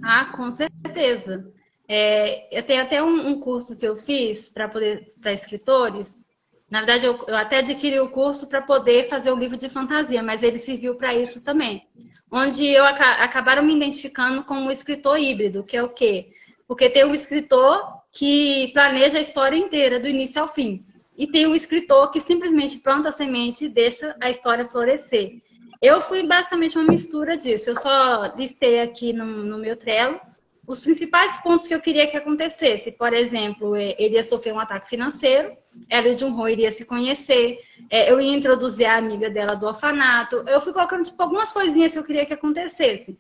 [0.01, 1.53] Ah, com certeza.
[1.89, 6.25] É, eu tenho até um, um curso que eu fiz para poder para escritores.
[6.71, 10.23] Na verdade, eu, eu até adquiri o curso para poder fazer o livro de fantasia,
[10.23, 11.89] mas ele serviu para isso também.
[12.31, 16.33] Onde eu acabaram me identificando como um escritor híbrido, que é o quê?
[16.69, 20.87] Porque tem um escritor que planeja a história inteira, do início ao fim.
[21.21, 25.43] E tem um escritor que simplesmente planta a semente e deixa a história florescer.
[25.83, 27.69] Eu fui basicamente uma mistura disso.
[27.69, 30.19] Eu só listei aqui no, no meu Trello
[30.67, 32.93] os principais pontos que eu queria que acontecesse.
[32.93, 35.53] Por exemplo, é, ele ia sofrer um ataque financeiro,
[35.91, 37.59] ela e Junho iria se conhecer,
[37.91, 40.37] é, eu ia introduzir a amiga dela do orfanato.
[40.47, 43.19] Eu fui colocando tipo, algumas coisinhas que eu queria que acontecesse.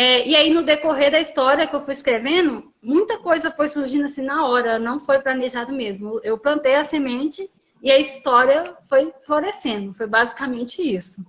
[0.00, 4.04] É, e aí, no decorrer da história que eu fui escrevendo, muita coisa foi surgindo
[4.04, 6.20] assim na hora, não foi planejado mesmo.
[6.22, 7.50] Eu plantei a semente
[7.82, 9.92] e a história foi florescendo.
[9.92, 11.26] Foi basicamente isso.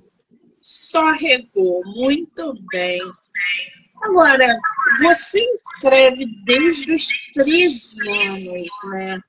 [0.61, 3.01] Só regou, muito bem.
[4.03, 4.55] Agora,
[5.01, 9.19] você escreve desde os 13 anos, né?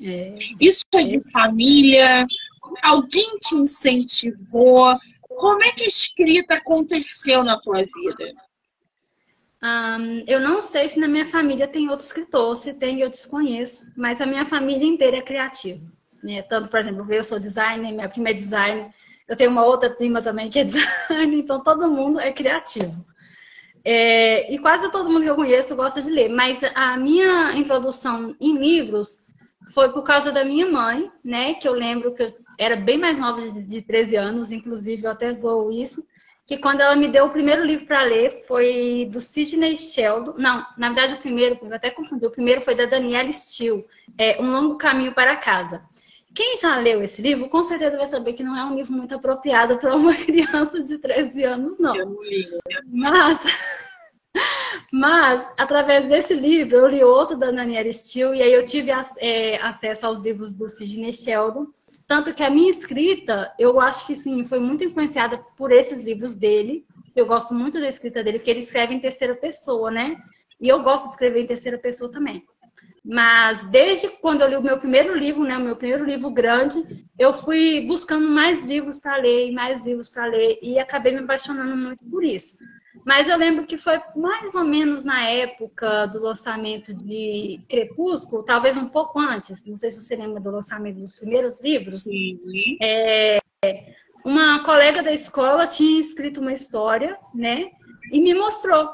[0.00, 0.34] É.
[0.60, 2.24] Isso é de família?
[2.84, 4.94] Alguém te incentivou?
[5.36, 8.34] Como é que a escrita aconteceu na tua vida?
[9.62, 13.92] Um, eu não sei se na minha família tem outro escritor, se tem eu desconheço,
[13.96, 15.80] mas a minha família inteira é criativa.
[16.22, 16.42] Né?
[16.42, 18.90] Tanto, por exemplo, eu sou designer, minha prima é designer,
[19.28, 23.04] eu tenho uma outra prima também que é designer, então todo mundo é criativo.
[23.84, 28.34] É, e quase todo mundo que eu conheço gosta de ler, mas a minha introdução
[28.40, 29.24] em livros
[29.72, 31.54] foi por causa da minha mãe, né?
[31.54, 35.32] Que eu lembro que era bem mais nova de, de 13 anos, inclusive eu até
[35.32, 36.06] zoou isso,
[36.46, 40.34] que quando ela me deu o primeiro livro para ler foi do Sidney Sheldon.
[40.36, 43.86] Não, na verdade o primeiro, eu até confundi, o primeiro foi da Daniela Steele,
[44.18, 45.82] é Um Longo Caminho para Casa.
[46.34, 49.14] Quem já leu esse livro, com certeza vai saber que não é um livro muito
[49.14, 51.94] apropriado para uma criança de 13 anos, não.
[52.22, 52.46] Li.
[52.86, 53.42] Mas,
[54.92, 59.58] mas, através desse livro, eu li outro da Daniela Steele, e aí eu tive é,
[59.62, 61.66] acesso aos livros do Sidney Sheldon.
[62.10, 66.34] Tanto que a minha escrita, eu acho que sim, foi muito influenciada por esses livros
[66.34, 66.84] dele.
[67.14, 70.16] Eu gosto muito da escrita dele, porque ele escreve em terceira pessoa, né?
[70.60, 72.44] E eu gosto de escrever em terceira pessoa também.
[73.04, 76.82] Mas desde quando eu li o meu primeiro livro, né, o meu primeiro livro grande,
[77.16, 81.20] eu fui buscando mais livros para ler e mais livros para ler e acabei me
[81.20, 82.58] apaixonando muito por isso.
[83.04, 88.76] Mas eu lembro que foi mais ou menos na época do lançamento de Crepúsculo, talvez
[88.76, 92.02] um pouco antes, não sei se você lembra do lançamento dos primeiros livros.
[92.02, 92.38] Sim.
[92.82, 93.38] É,
[94.24, 97.70] uma colega da escola tinha escrito uma história, né?
[98.12, 98.90] E me mostrou.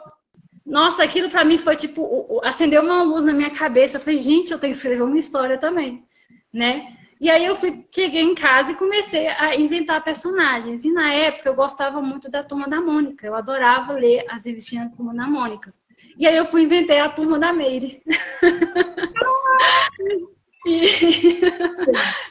[0.65, 3.97] Nossa, aquilo para mim foi tipo, acendeu uma luz na minha cabeça.
[3.97, 6.05] Eu falei, gente, eu tenho que escrever uma história também,
[6.53, 6.96] né?
[7.19, 10.85] E aí eu fui, cheguei em casa e comecei a inventar personagens.
[10.85, 13.27] E na época eu gostava muito da Turma da Mônica.
[13.27, 15.73] Eu adorava ler as revistinhas da Turma da Mônica.
[16.19, 18.03] E aí eu fui inventei a Turma da Meire.
[20.67, 21.41] e...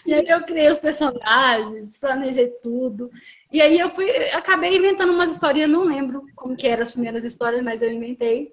[0.05, 3.09] e aí eu criei os personagens, planejei tudo.
[3.51, 7.23] E aí eu fui, acabei inventando umas histórias, não lembro como que eram as primeiras
[7.23, 8.51] histórias, mas eu inventei.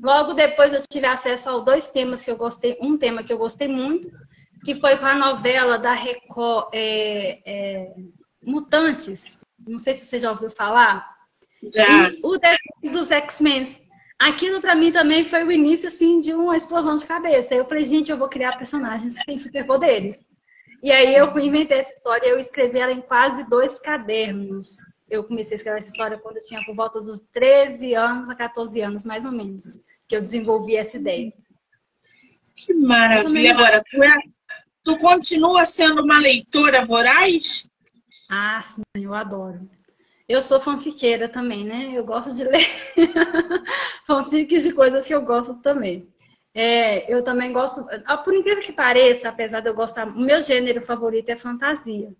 [0.00, 3.38] Logo depois eu tive acesso a dois temas que eu gostei, um tema que eu
[3.38, 4.08] gostei muito,
[4.64, 7.94] que foi com a novela da Record é, é,
[8.42, 9.38] Mutantes.
[9.66, 11.08] Não sei se você já ouviu falar.
[11.74, 12.10] Já.
[12.10, 13.66] E o dos X-Men.
[14.18, 17.54] Aquilo para mim também foi o início assim de uma explosão de cabeça.
[17.54, 20.24] Eu falei, gente, eu vou criar personagens que têm superpoderes.
[20.82, 24.76] E aí eu fui inventar essa história, eu escrevi ela em quase dois cadernos.
[25.10, 28.34] Eu comecei a escrever essa história quando eu tinha por volta dos 13 anos a
[28.34, 31.32] 14 anos, mais ou menos, que eu desenvolvi essa ideia.
[32.56, 33.52] Que maravilha!
[33.52, 34.18] Agora, tu, é,
[34.88, 37.70] tu continua sendo uma leitora voraz?
[38.30, 39.68] Ah, sim, eu adoro.
[40.26, 41.90] Eu sou fanfiqueira também, né?
[41.92, 42.66] Eu gosto de ler
[44.06, 46.08] fanfics de coisas que eu gosto também.
[46.54, 50.40] É, eu também gosto, ah, por incrível que pareça, apesar de eu gostar, o meu
[50.40, 52.10] gênero favorito é fantasia.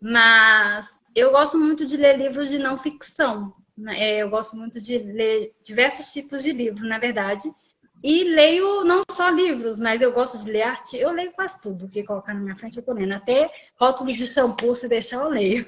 [0.00, 3.52] Mas eu gosto muito de ler livros de não ficção.
[3.76, 4.00] Né?
[4.00, 7.50] É, eu gosto muito de ler diversos tipos de livros, na verdade.
[8.08, 10.96] E leio não só livros, mas eu gosto de ler arte.
[10.96, 13.14] Eu leio quase tudo que colocar na minha frente, eu tô lendo.
[13.14, 15.66] Até rótulo de shampoo, se deixar, eu leio.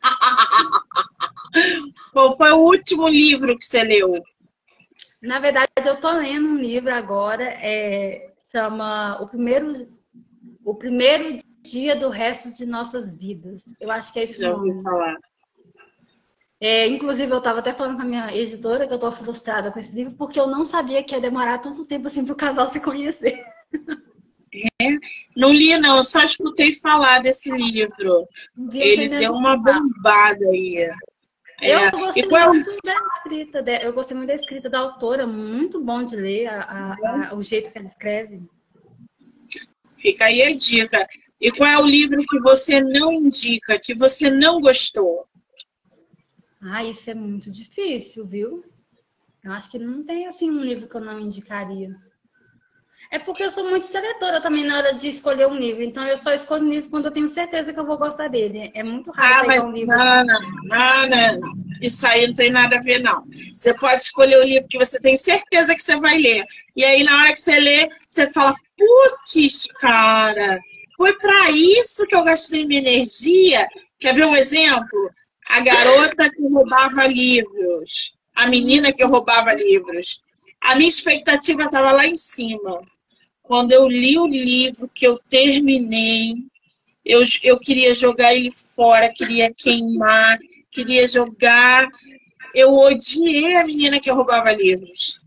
[2.12, 4.22] Qual foi o último livro que você leu?
[5.20, 9.88] Na verdade, eu tô lendo um livro agora, é, chama O Primeiro,
[10.64, 13.64] o primeiro Dia do Resto de Nossas Vidas.
[13.80, 14.40] Eu acho que é isso.
[14.40, 15.16] Já ouvi falar.
[16.60, 19.78] É, inclusive, eu estava até falando com a minha editora que eu estou frustrada com
[19.78, 22.66] esse livro, porque eu não sabia que ia demorar tanto tempo assim para o casal
[22.66, 23.44] se conhecer.
[24.80, 24.88] É,
[25.36, 28.26] não li, não, eu só escutei falar desse livro.
[28.72, 30.78] Ele deu uma bombada aí.
[31.60, 31.86] É.
[31.86, 32.54] Eu gostei qual...
[32.54, 36.62] muito da escrita, eu gostei muito da escrita da autora, muito bom de ler a,
[36.62, 38.42] a, a, o jeito que ela escreve.
[39.96, 41.06] Fica aí a dica.
[41.40, 45.26] E qual é o livro que você não indica, que você não gostou?
[46.62, 48.64] Ah, isso é muito difícil, viu?
[49.44, 51.94] Eu acho que não tem assim um livro que eu não indicaria.
[53.10, 55.82] É porque eu sou muito seletora também na hora de escolher um livro.
[55.82, 58.70] Então eu só escolho um livro quando eu tenho certeza que eu vou gostar dele.
[58.74, 59.96] É muito raro ah, pegar um livro.
[59.96, 61.52] Não, não, não, não.
[61.80, 63.24] Isso aí não tem nada a ver, não.
[63.54, 66.44] Você pode escolher o livro que você tem certeza que você vai ler.
[66.76, 70.60] E aí, na hora que você lê, você fala, putz, cara,
[70.96, 73.66] foi para isso que eu gastei minha energia.
[73.98, 75.10] Quer ver um exemplo?
[75.48, 78.16] A garota que roubava livros.
[78.34, 80.22] A menina que roubava livros.
[80.60, 82.80] A minha expectativa estava lá em cima.
[83.42, 86.34] Quando eu li o livro, que eu terminei,
[87.04, 90.38] eu, eu queria jogar ele fora, queria queimar,
[90.70, 91.88] queria jogar.
[92.54, 95.22] Eu odiei a menina que roubava livros.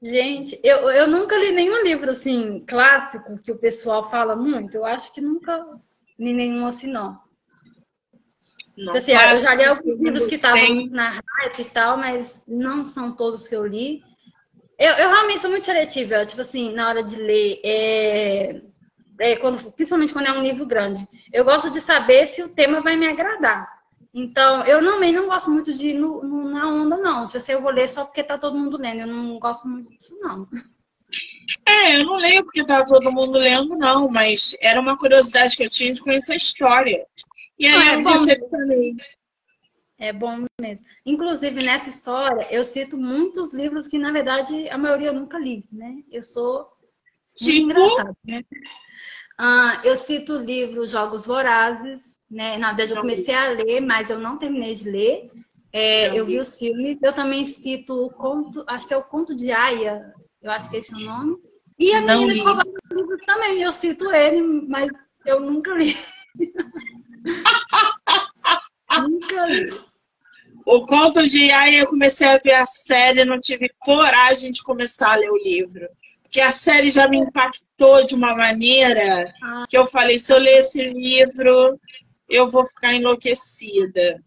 [0.00, 4.76] Gente, eu, eu nunca li nenhum livro assim, clássico, que o pessoal fala muito.
[4.76, 5.66] Eu acho que nunca
[6.18, 7.18] li nenhum assim, não.
[8.78, 12.86] Não assim, eu já li alguns livros que estavam na hype e tal, mas não
[12.86, 14.04] são todos que eu li.
[14.78, 18.60] Eu, eu realmente sou muito seletiva, tipo assim, na hora de ler, é,
[19.18, 21.08] é, quando, principalmente quando é um livro grande.
[21.32, 23.68] Eu gosto de saber se o tema vai me agradar.
[24.14, 27.26] Então, eu também não gosto muito de ir no, no, na onda, não.
[27.26, 29.90] Se você eu vou ler só porque tá todo mundo lendo, eu não gosto muito
[29.92, 30.46] disso, não.
[31.66, 35.64] É, eu não leio porque tá todo mundo lendo, não, mas era uma curiosidade que
[35.64, 37.04] eu tinha de conhecer a história.
[37.58, 38.94] E aí é eu me decepcionei.
[39.98, 40.86] É bom mesmo.
[41.04, 45.66] Inclusive, nessa história, eu cito muitos livros que, na verdade, a maioria eu nunca li,
[45.72, 46.02] né?
[46.10, 46.68] Eu sou
[47.34, 47.70] tipo...
[47.70, 48.44] engraçado, né?
[49.36, 52.56] Ah, eu cito o livro Jogos Vorazes, né?
[52.58, 55.30] Na verdade, eu comecei a ler, mas eu não terminei de ler.
[55.72, 56.98] É, eu vi os filmes.
[57.02, 60.76] Eu também cito o conto, acho que é o Conto de Aya, eu acho que
[60.76, 61.36] é esse o nome.
[61.78, 64.90] E a menina que roubava livros também, eu cito ele, mas
[65.26, 65.96] eu nunca li.
[69.02, 69.88] Nunca li.
[70.66, 75.12] O conto de Aya, eu comecei a ver a série, não tive coragem de começar
[75.12, 75.88] a ler o livro.
[76.22, 79.32] Porque a série já me impactou de uma maneira
[79.70, 81.80] que eu falei, se eu ler esse livro,
[82.28, 84.22] eu vou ficar enlouquecida.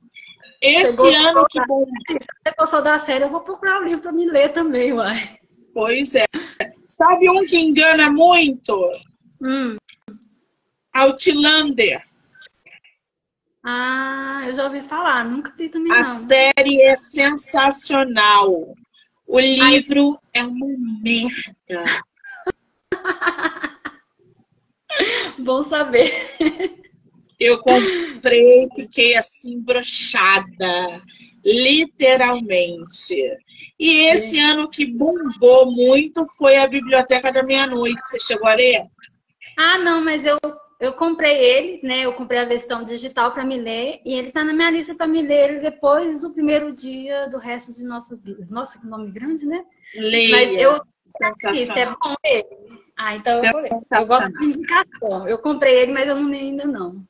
[0.60, 1.86] Esse ano que bom.
[2.10, 5.38] Se gostou da série, eu vou procurar o livro para me ler também, uai.
[5.74, 6.26] Pois é.
[6.88, 8.76] Sabe um que engana muito?
[9.40, 9.78] Hum.
[10.94, 12.04] Outlander.
[13.64, 16.16] Ah, eu já ouvi falar, nunca vi também A não.
[16.16, 18.74] série é sensacional.
[19.28, 20.42] O livro Ai.
[20.42, 20.68] é uma
[21.02, 21.84] merda.
[25.38, 26.12] Bom saber.
[27.40, 31.02] Eu comprei, fiquei assim brochada,
[31.44, 33.16] literalmente.
[33.80, 34.44] E esse é.
[34.44, 38.00] ano que bombou muito foi a Biblioteca da Meia-Noite.
[38.04, 38.86] Você chegou a ler?
[39.58, 40.38] Ah, não, mas eu
[40.82, 42.06] eu comprei ele, né?
[42.06, 45.06] Eu comprei a versão digital para me ler e ele está na minha lista para
[45.06, 48.50] me ler depois do primeiro dia do resto de nossas vidas.
[48.50, 49.64] Nossa, que nome grande, né?
[49.94, 50.32] Leia.
[50.32, 50.82] Mas eu
[51.54, 52.82] isso é bom ele.
[52.98, 53.66] Ah, então eu.
[53.66, 55.28] Eu gosto de indicação.
[55.28, 57.06] Eu comprei ele, mas eu não li ainda não.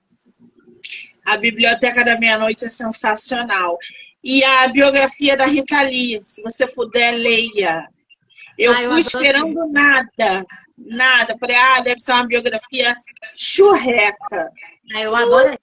[1.25, 3.77] A Biblioteca da Meia-Noite é sensacional.
[4.23, 7.87] E a biografia da Rita Lee, se você puder, leia.
[8.57, 10.45] Eu ah, fui eu esperando nada
[10.85, 11.37] nada.
[11.37, 12.95] Falei, ah, deve ser uma biografia
[13.35, 14.51] churreca.
[14.93, 15.57] Ah, eu adoro.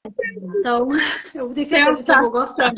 [0.59, 0.89] Então,
[1.35, 2.73] eu tenho certeza que eu vou gostar.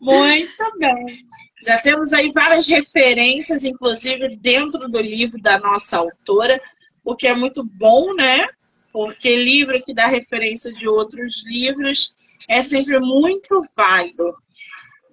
[0.00, 1.26] Muito bem.
[1.62, 6.58] Já temos aí várias referências, inclusive dentro do livro da nossa autora,
[7.04, 8.48] o que é muito bom, né?
[8.92, 12.16] Porque livro que dá referência de outros livros
[12.48, 14.34] é sempre muito válido.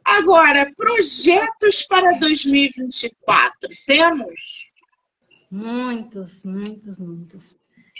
[0.03, 3.69] Agora, projetos para 2024.
[3.85, 4.71] Temos?
[5.49, 7.57] Muitos, muitos, muitos.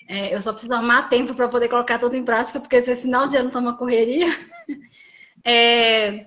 [0.08, 3.28] É, eu só preciso arrumar tempo para poder colocar tudo em prática, porque esse final
[3.28, 4.28] de ano está uma correria.
[5.50, 6.26] É,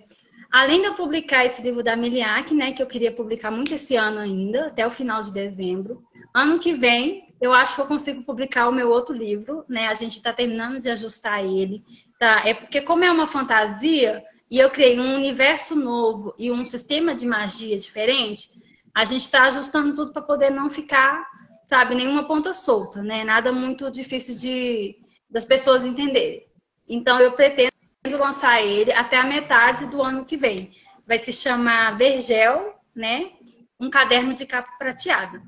[0.51, 3.95] além de eu publicar esse livro da Miliac, né, que eu queria publicar muito esse
[3.95, 6.03] ano ainda, até o final de dezembro.
[6.33, 9.89] Ano que vem, eu acho que eu consigo publicar o meu outro livro, né?
[9.89, 11.83] A gente está terminando de ajustar ele.
[12.18, 12.49] Tá?
[12.49, 17.14] É porque, como é uma fantasia, e eu criei um universo novo e um sistema
[17.14, 18.51] de magia diferente,
[18.95, 21.24] a gente está ajustando tudo para poder não ficar
[21.70, 23.22] sabe, nenhuma ponta solta, né?
[23.22, 24.97] Nada muito difícil de
[25.30, 26.45] das pessoas entenderem.
[26.88, 27.70] Então eu pretendo
[28.18, 30.72] lançar ele até a metade do ano que vem.
[31.07, 33.30] Vai se chamar Vergel, né?
[33.78, 35.41] Um caderno de capa prateada.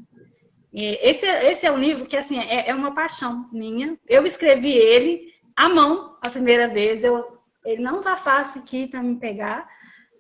[0.73, 3.99] Esse, esse é um livro que assim é, é uma paixão minha.
[4.09, 7.03] Eu escrevi ele à mão a primeira vez.
[7.03, 9.69] Eu, ele não tá fácil aqui para me pegar,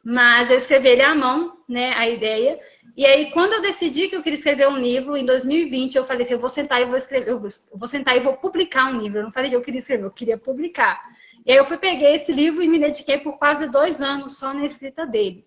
[0.04, 1.94] mas eu escrevi ele à mão, né?
[1.94, 2.58] A ideia.
[2.96, 6.22] E aí, quando eu decidi que eu queria escrever um livro, em 2020, eu falei
[6.22, 7.40] assim, eu vou sentar e vou escrever, eu
[7.74, 9.18] vou sentar e vou publicar um livro.
[9.18, 11.00] Eu não falei que eu queria escrever, eu queria publicar.
[11.44, 14.52] E aí eu fui, peguei esse livro e me dediquei por quase dois anos só
[14.52, 15.44] na escrita dele.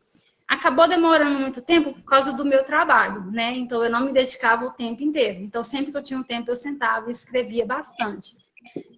[0.47, 3.53] Acabou demorando muito tempo por causa do meu trabalho, né?
[3.55, 5.39] Então eu não me dedicava o tempo inteiro.
[5.39, 8.37] Então sempre que eu tinha um tempo eu sentava e escrevia bastante.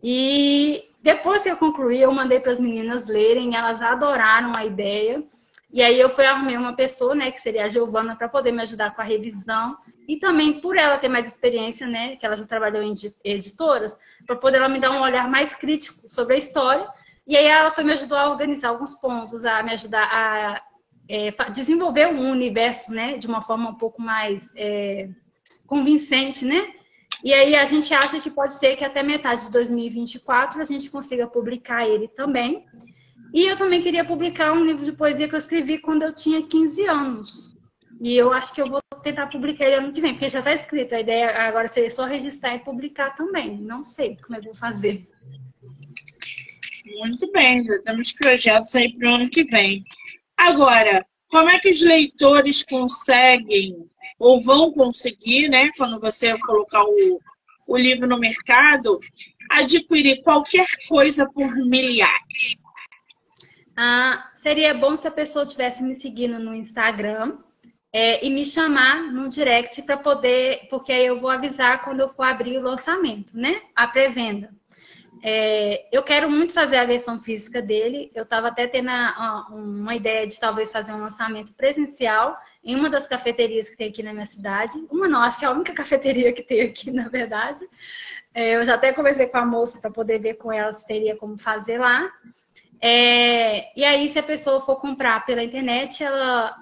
[0.04, 5.24] E depois que eu concluí, eu mandei para as meninas lerem, elas adoraram a ideia.
[5.72, 8.62] E aí eu fui arrumei uma pessoa, né, que seria a Giovana, para poder me
[8.62, 9.78] ajudar com a revisão.
[10.08, 14.36] E também por ela ter mais experiência, né, que ela já trabalhou em editoras, para
[14.36, 16.88] poder ela me dar um olhar mais crítico sobre a história.
[17.26, 20.62] E aí ela foi me ajudar a organizar alguns pontos, a me ajudar a
[21.10, 25.10] é, desenvolver um universo, né, de uma forma um pouco mais é,
[25.66, 26.74] convincente, né?
[27.24, 30.90] E aí a gente acha que pode ser que até metade de 2024 a gente
[30.90, 32.66] consiga publicar ele também.
[33.34, 36.42] E eu também queria publicar um livro de poesia que eu escrevi quando eu tinha
[36.42, 37.58] 15 anos.
[38.00, 40.54] E eu acho que eu vou tentar publicar ele ano que vem, porque já está
[40.54, 40.94] escrito.
[40.94, 43.58] A ideia agora seria só registrar e publicar também.
[43.58, 45.08] Não sei como é que eu vou fazer.
[47.00, 49.84] Muito bem, já temos projetos aí para o ano que vem.
[50.38, 53.76] Agora, como é que os leitores conseguem
[54.18, 57.20] ou vão conseguir, né, quando você colocar o,
[57.68, 59.00] o livro no mercado,
[59.52, 62.20] adquirir qualquer coisa por miliar?
[63.80, 67.38] Ah, seria bom se a pessoa tivesse me seguindo no Instagram
[67.94, 72.10] é, e me chamar no direct para poder, porque aí eu vou avisar quando eu
[72.10, 73.62] for abrir o lançamento, né?
[73.76, 74.50] A pré-venda.
[75.24, 78.12] É, eu quero muito fazer a versão física dele.
[78.16, 82.90] Eu estava até tendo a, uma ideia de talvez fazer um lançamento presencial em uma
[82.90, 84.74] das cafeterias que tem aqui na minha cidade.
[84.90, 87.64] Uma não, acho que é a única cafeteria que tem aqui, na verdade.
[88.34, 91.16] É, eu já até conversei com a moça para poder ver com ela se teria
[91.16, 92.12] como fazer lá.
[92.82, 96.56] É, e aí, se a pessoa for comprar pela internet, ela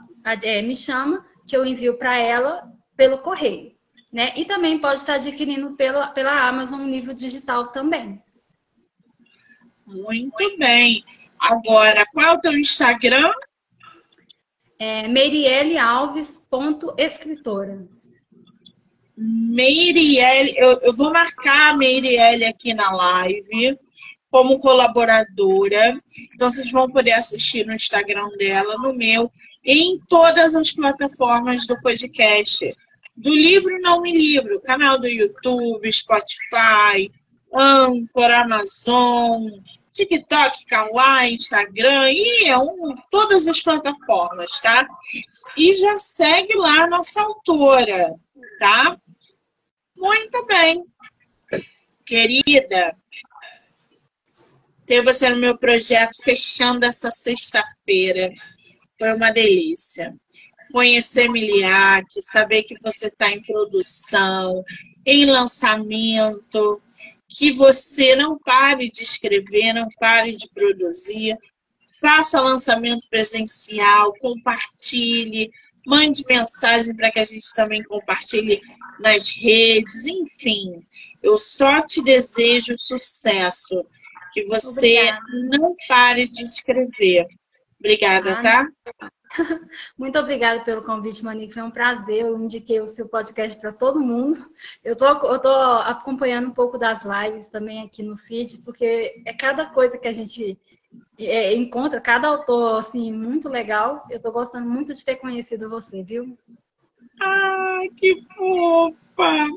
[0.44, 3.74] é, me chama, que eu envio para ela pelo correio.
[4.12, 4.34] Né?
[4.38, 8.22] E também pode estar adquirindo pela, pela Amazon um livro digital também.
[9.86, 11.04] Muito bem.
[11.40, 13.32] Agora, qual é o teu Instagram?
[14.80, 17.88] É meirielealves.escritora.
[19.18, 23.78] Meiriele, eu, eu vou marcar a Meiriele aqui na live
[24.36, 25.98] como colaboradora.
[26.34, 29.32] Então, vocês vão poder assistir no Instagram dela, no meu,
[29.64, 32.76] em todas as plataformas do podcast.
[33.16, 37.10] Do livro Não Me Livro, canal do YouTube, Spotify,
[37.54, 39.52] Anchor, Amazon,
[39.94, 44.86] TikTok, Kawaii, Instagram e é um, todas as plataformas, tá?
[45.56, 48.14] E já segue lá a nossa autora,
[48.60, 48.98] tá?
[49.96, 50.84] Muito bem.
[52.06, 52.98] Querida,
[54.86, 58.32] ter você no meu projeto fechando essa sexta-feira.
[58.98, 60.16] Foi uma delícia.
[60.72, 64.64] Conhecer Miliac, saber que você está em produção,
[65.06, 66.82] em lançamento,
[67.28, 71.38] que você não pare de escrever, não pare de produzir,
[72.00, 75.52] faça lançamento presencial, compartilhe,
[75.86, 78.62] mande mensagem para que a gente também compartilhe
[79.00, 80.86] nas redes, enfim.
[81.22, 83.86] Eu só te desejo sucesso
[84.36, 85.58] que você Obrigada.
[85.58, 87.26] não pare de escrever.
[87.80, 88.68] Obrigada, ah, tá?
[89.98, 91.54] Muito obrigada pelo convite, Monique.
[91.54, 92.24] Foi um prazer.
[92.24, 94.38] Eu indiquei o seu podcast para todo mundo.
[94.84, 99.34] Eu tô, eu tô acompanhando um pouco das lives também aqui no feed, porque é
[99.34, 100.60] cada coisa que a gente
[101.18, 104.06] é, encontra, cada autor, assim, muito legal.
[104.10, 106.38] Eu tô gostando muito de ter conhecido você, viu?
[107.22, 109.48] Ai, que fofa!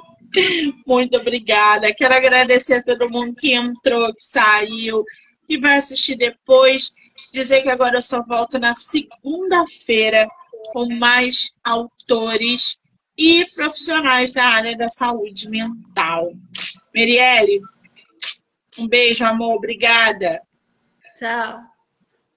[0.87, 1.95] Muito obrigada.
[1.95, 5.05] Quero agradecer a todo mundo que entrou, que saiu,
[5.47, 6.95] que vai assistir depois.
[7.33, 10.29] Dizer que agora eu só volto na segunda-feira
[10.73, 12.79] com mais autores
[13.17, 16.33] e profissionais da área da saúde mental.
[16.95, 17.61] Merielle,
[18.79, 19.57] um beijo, amor.
[19.57, 20.41] Obrigada.
[21.17, 21.78] Tchau.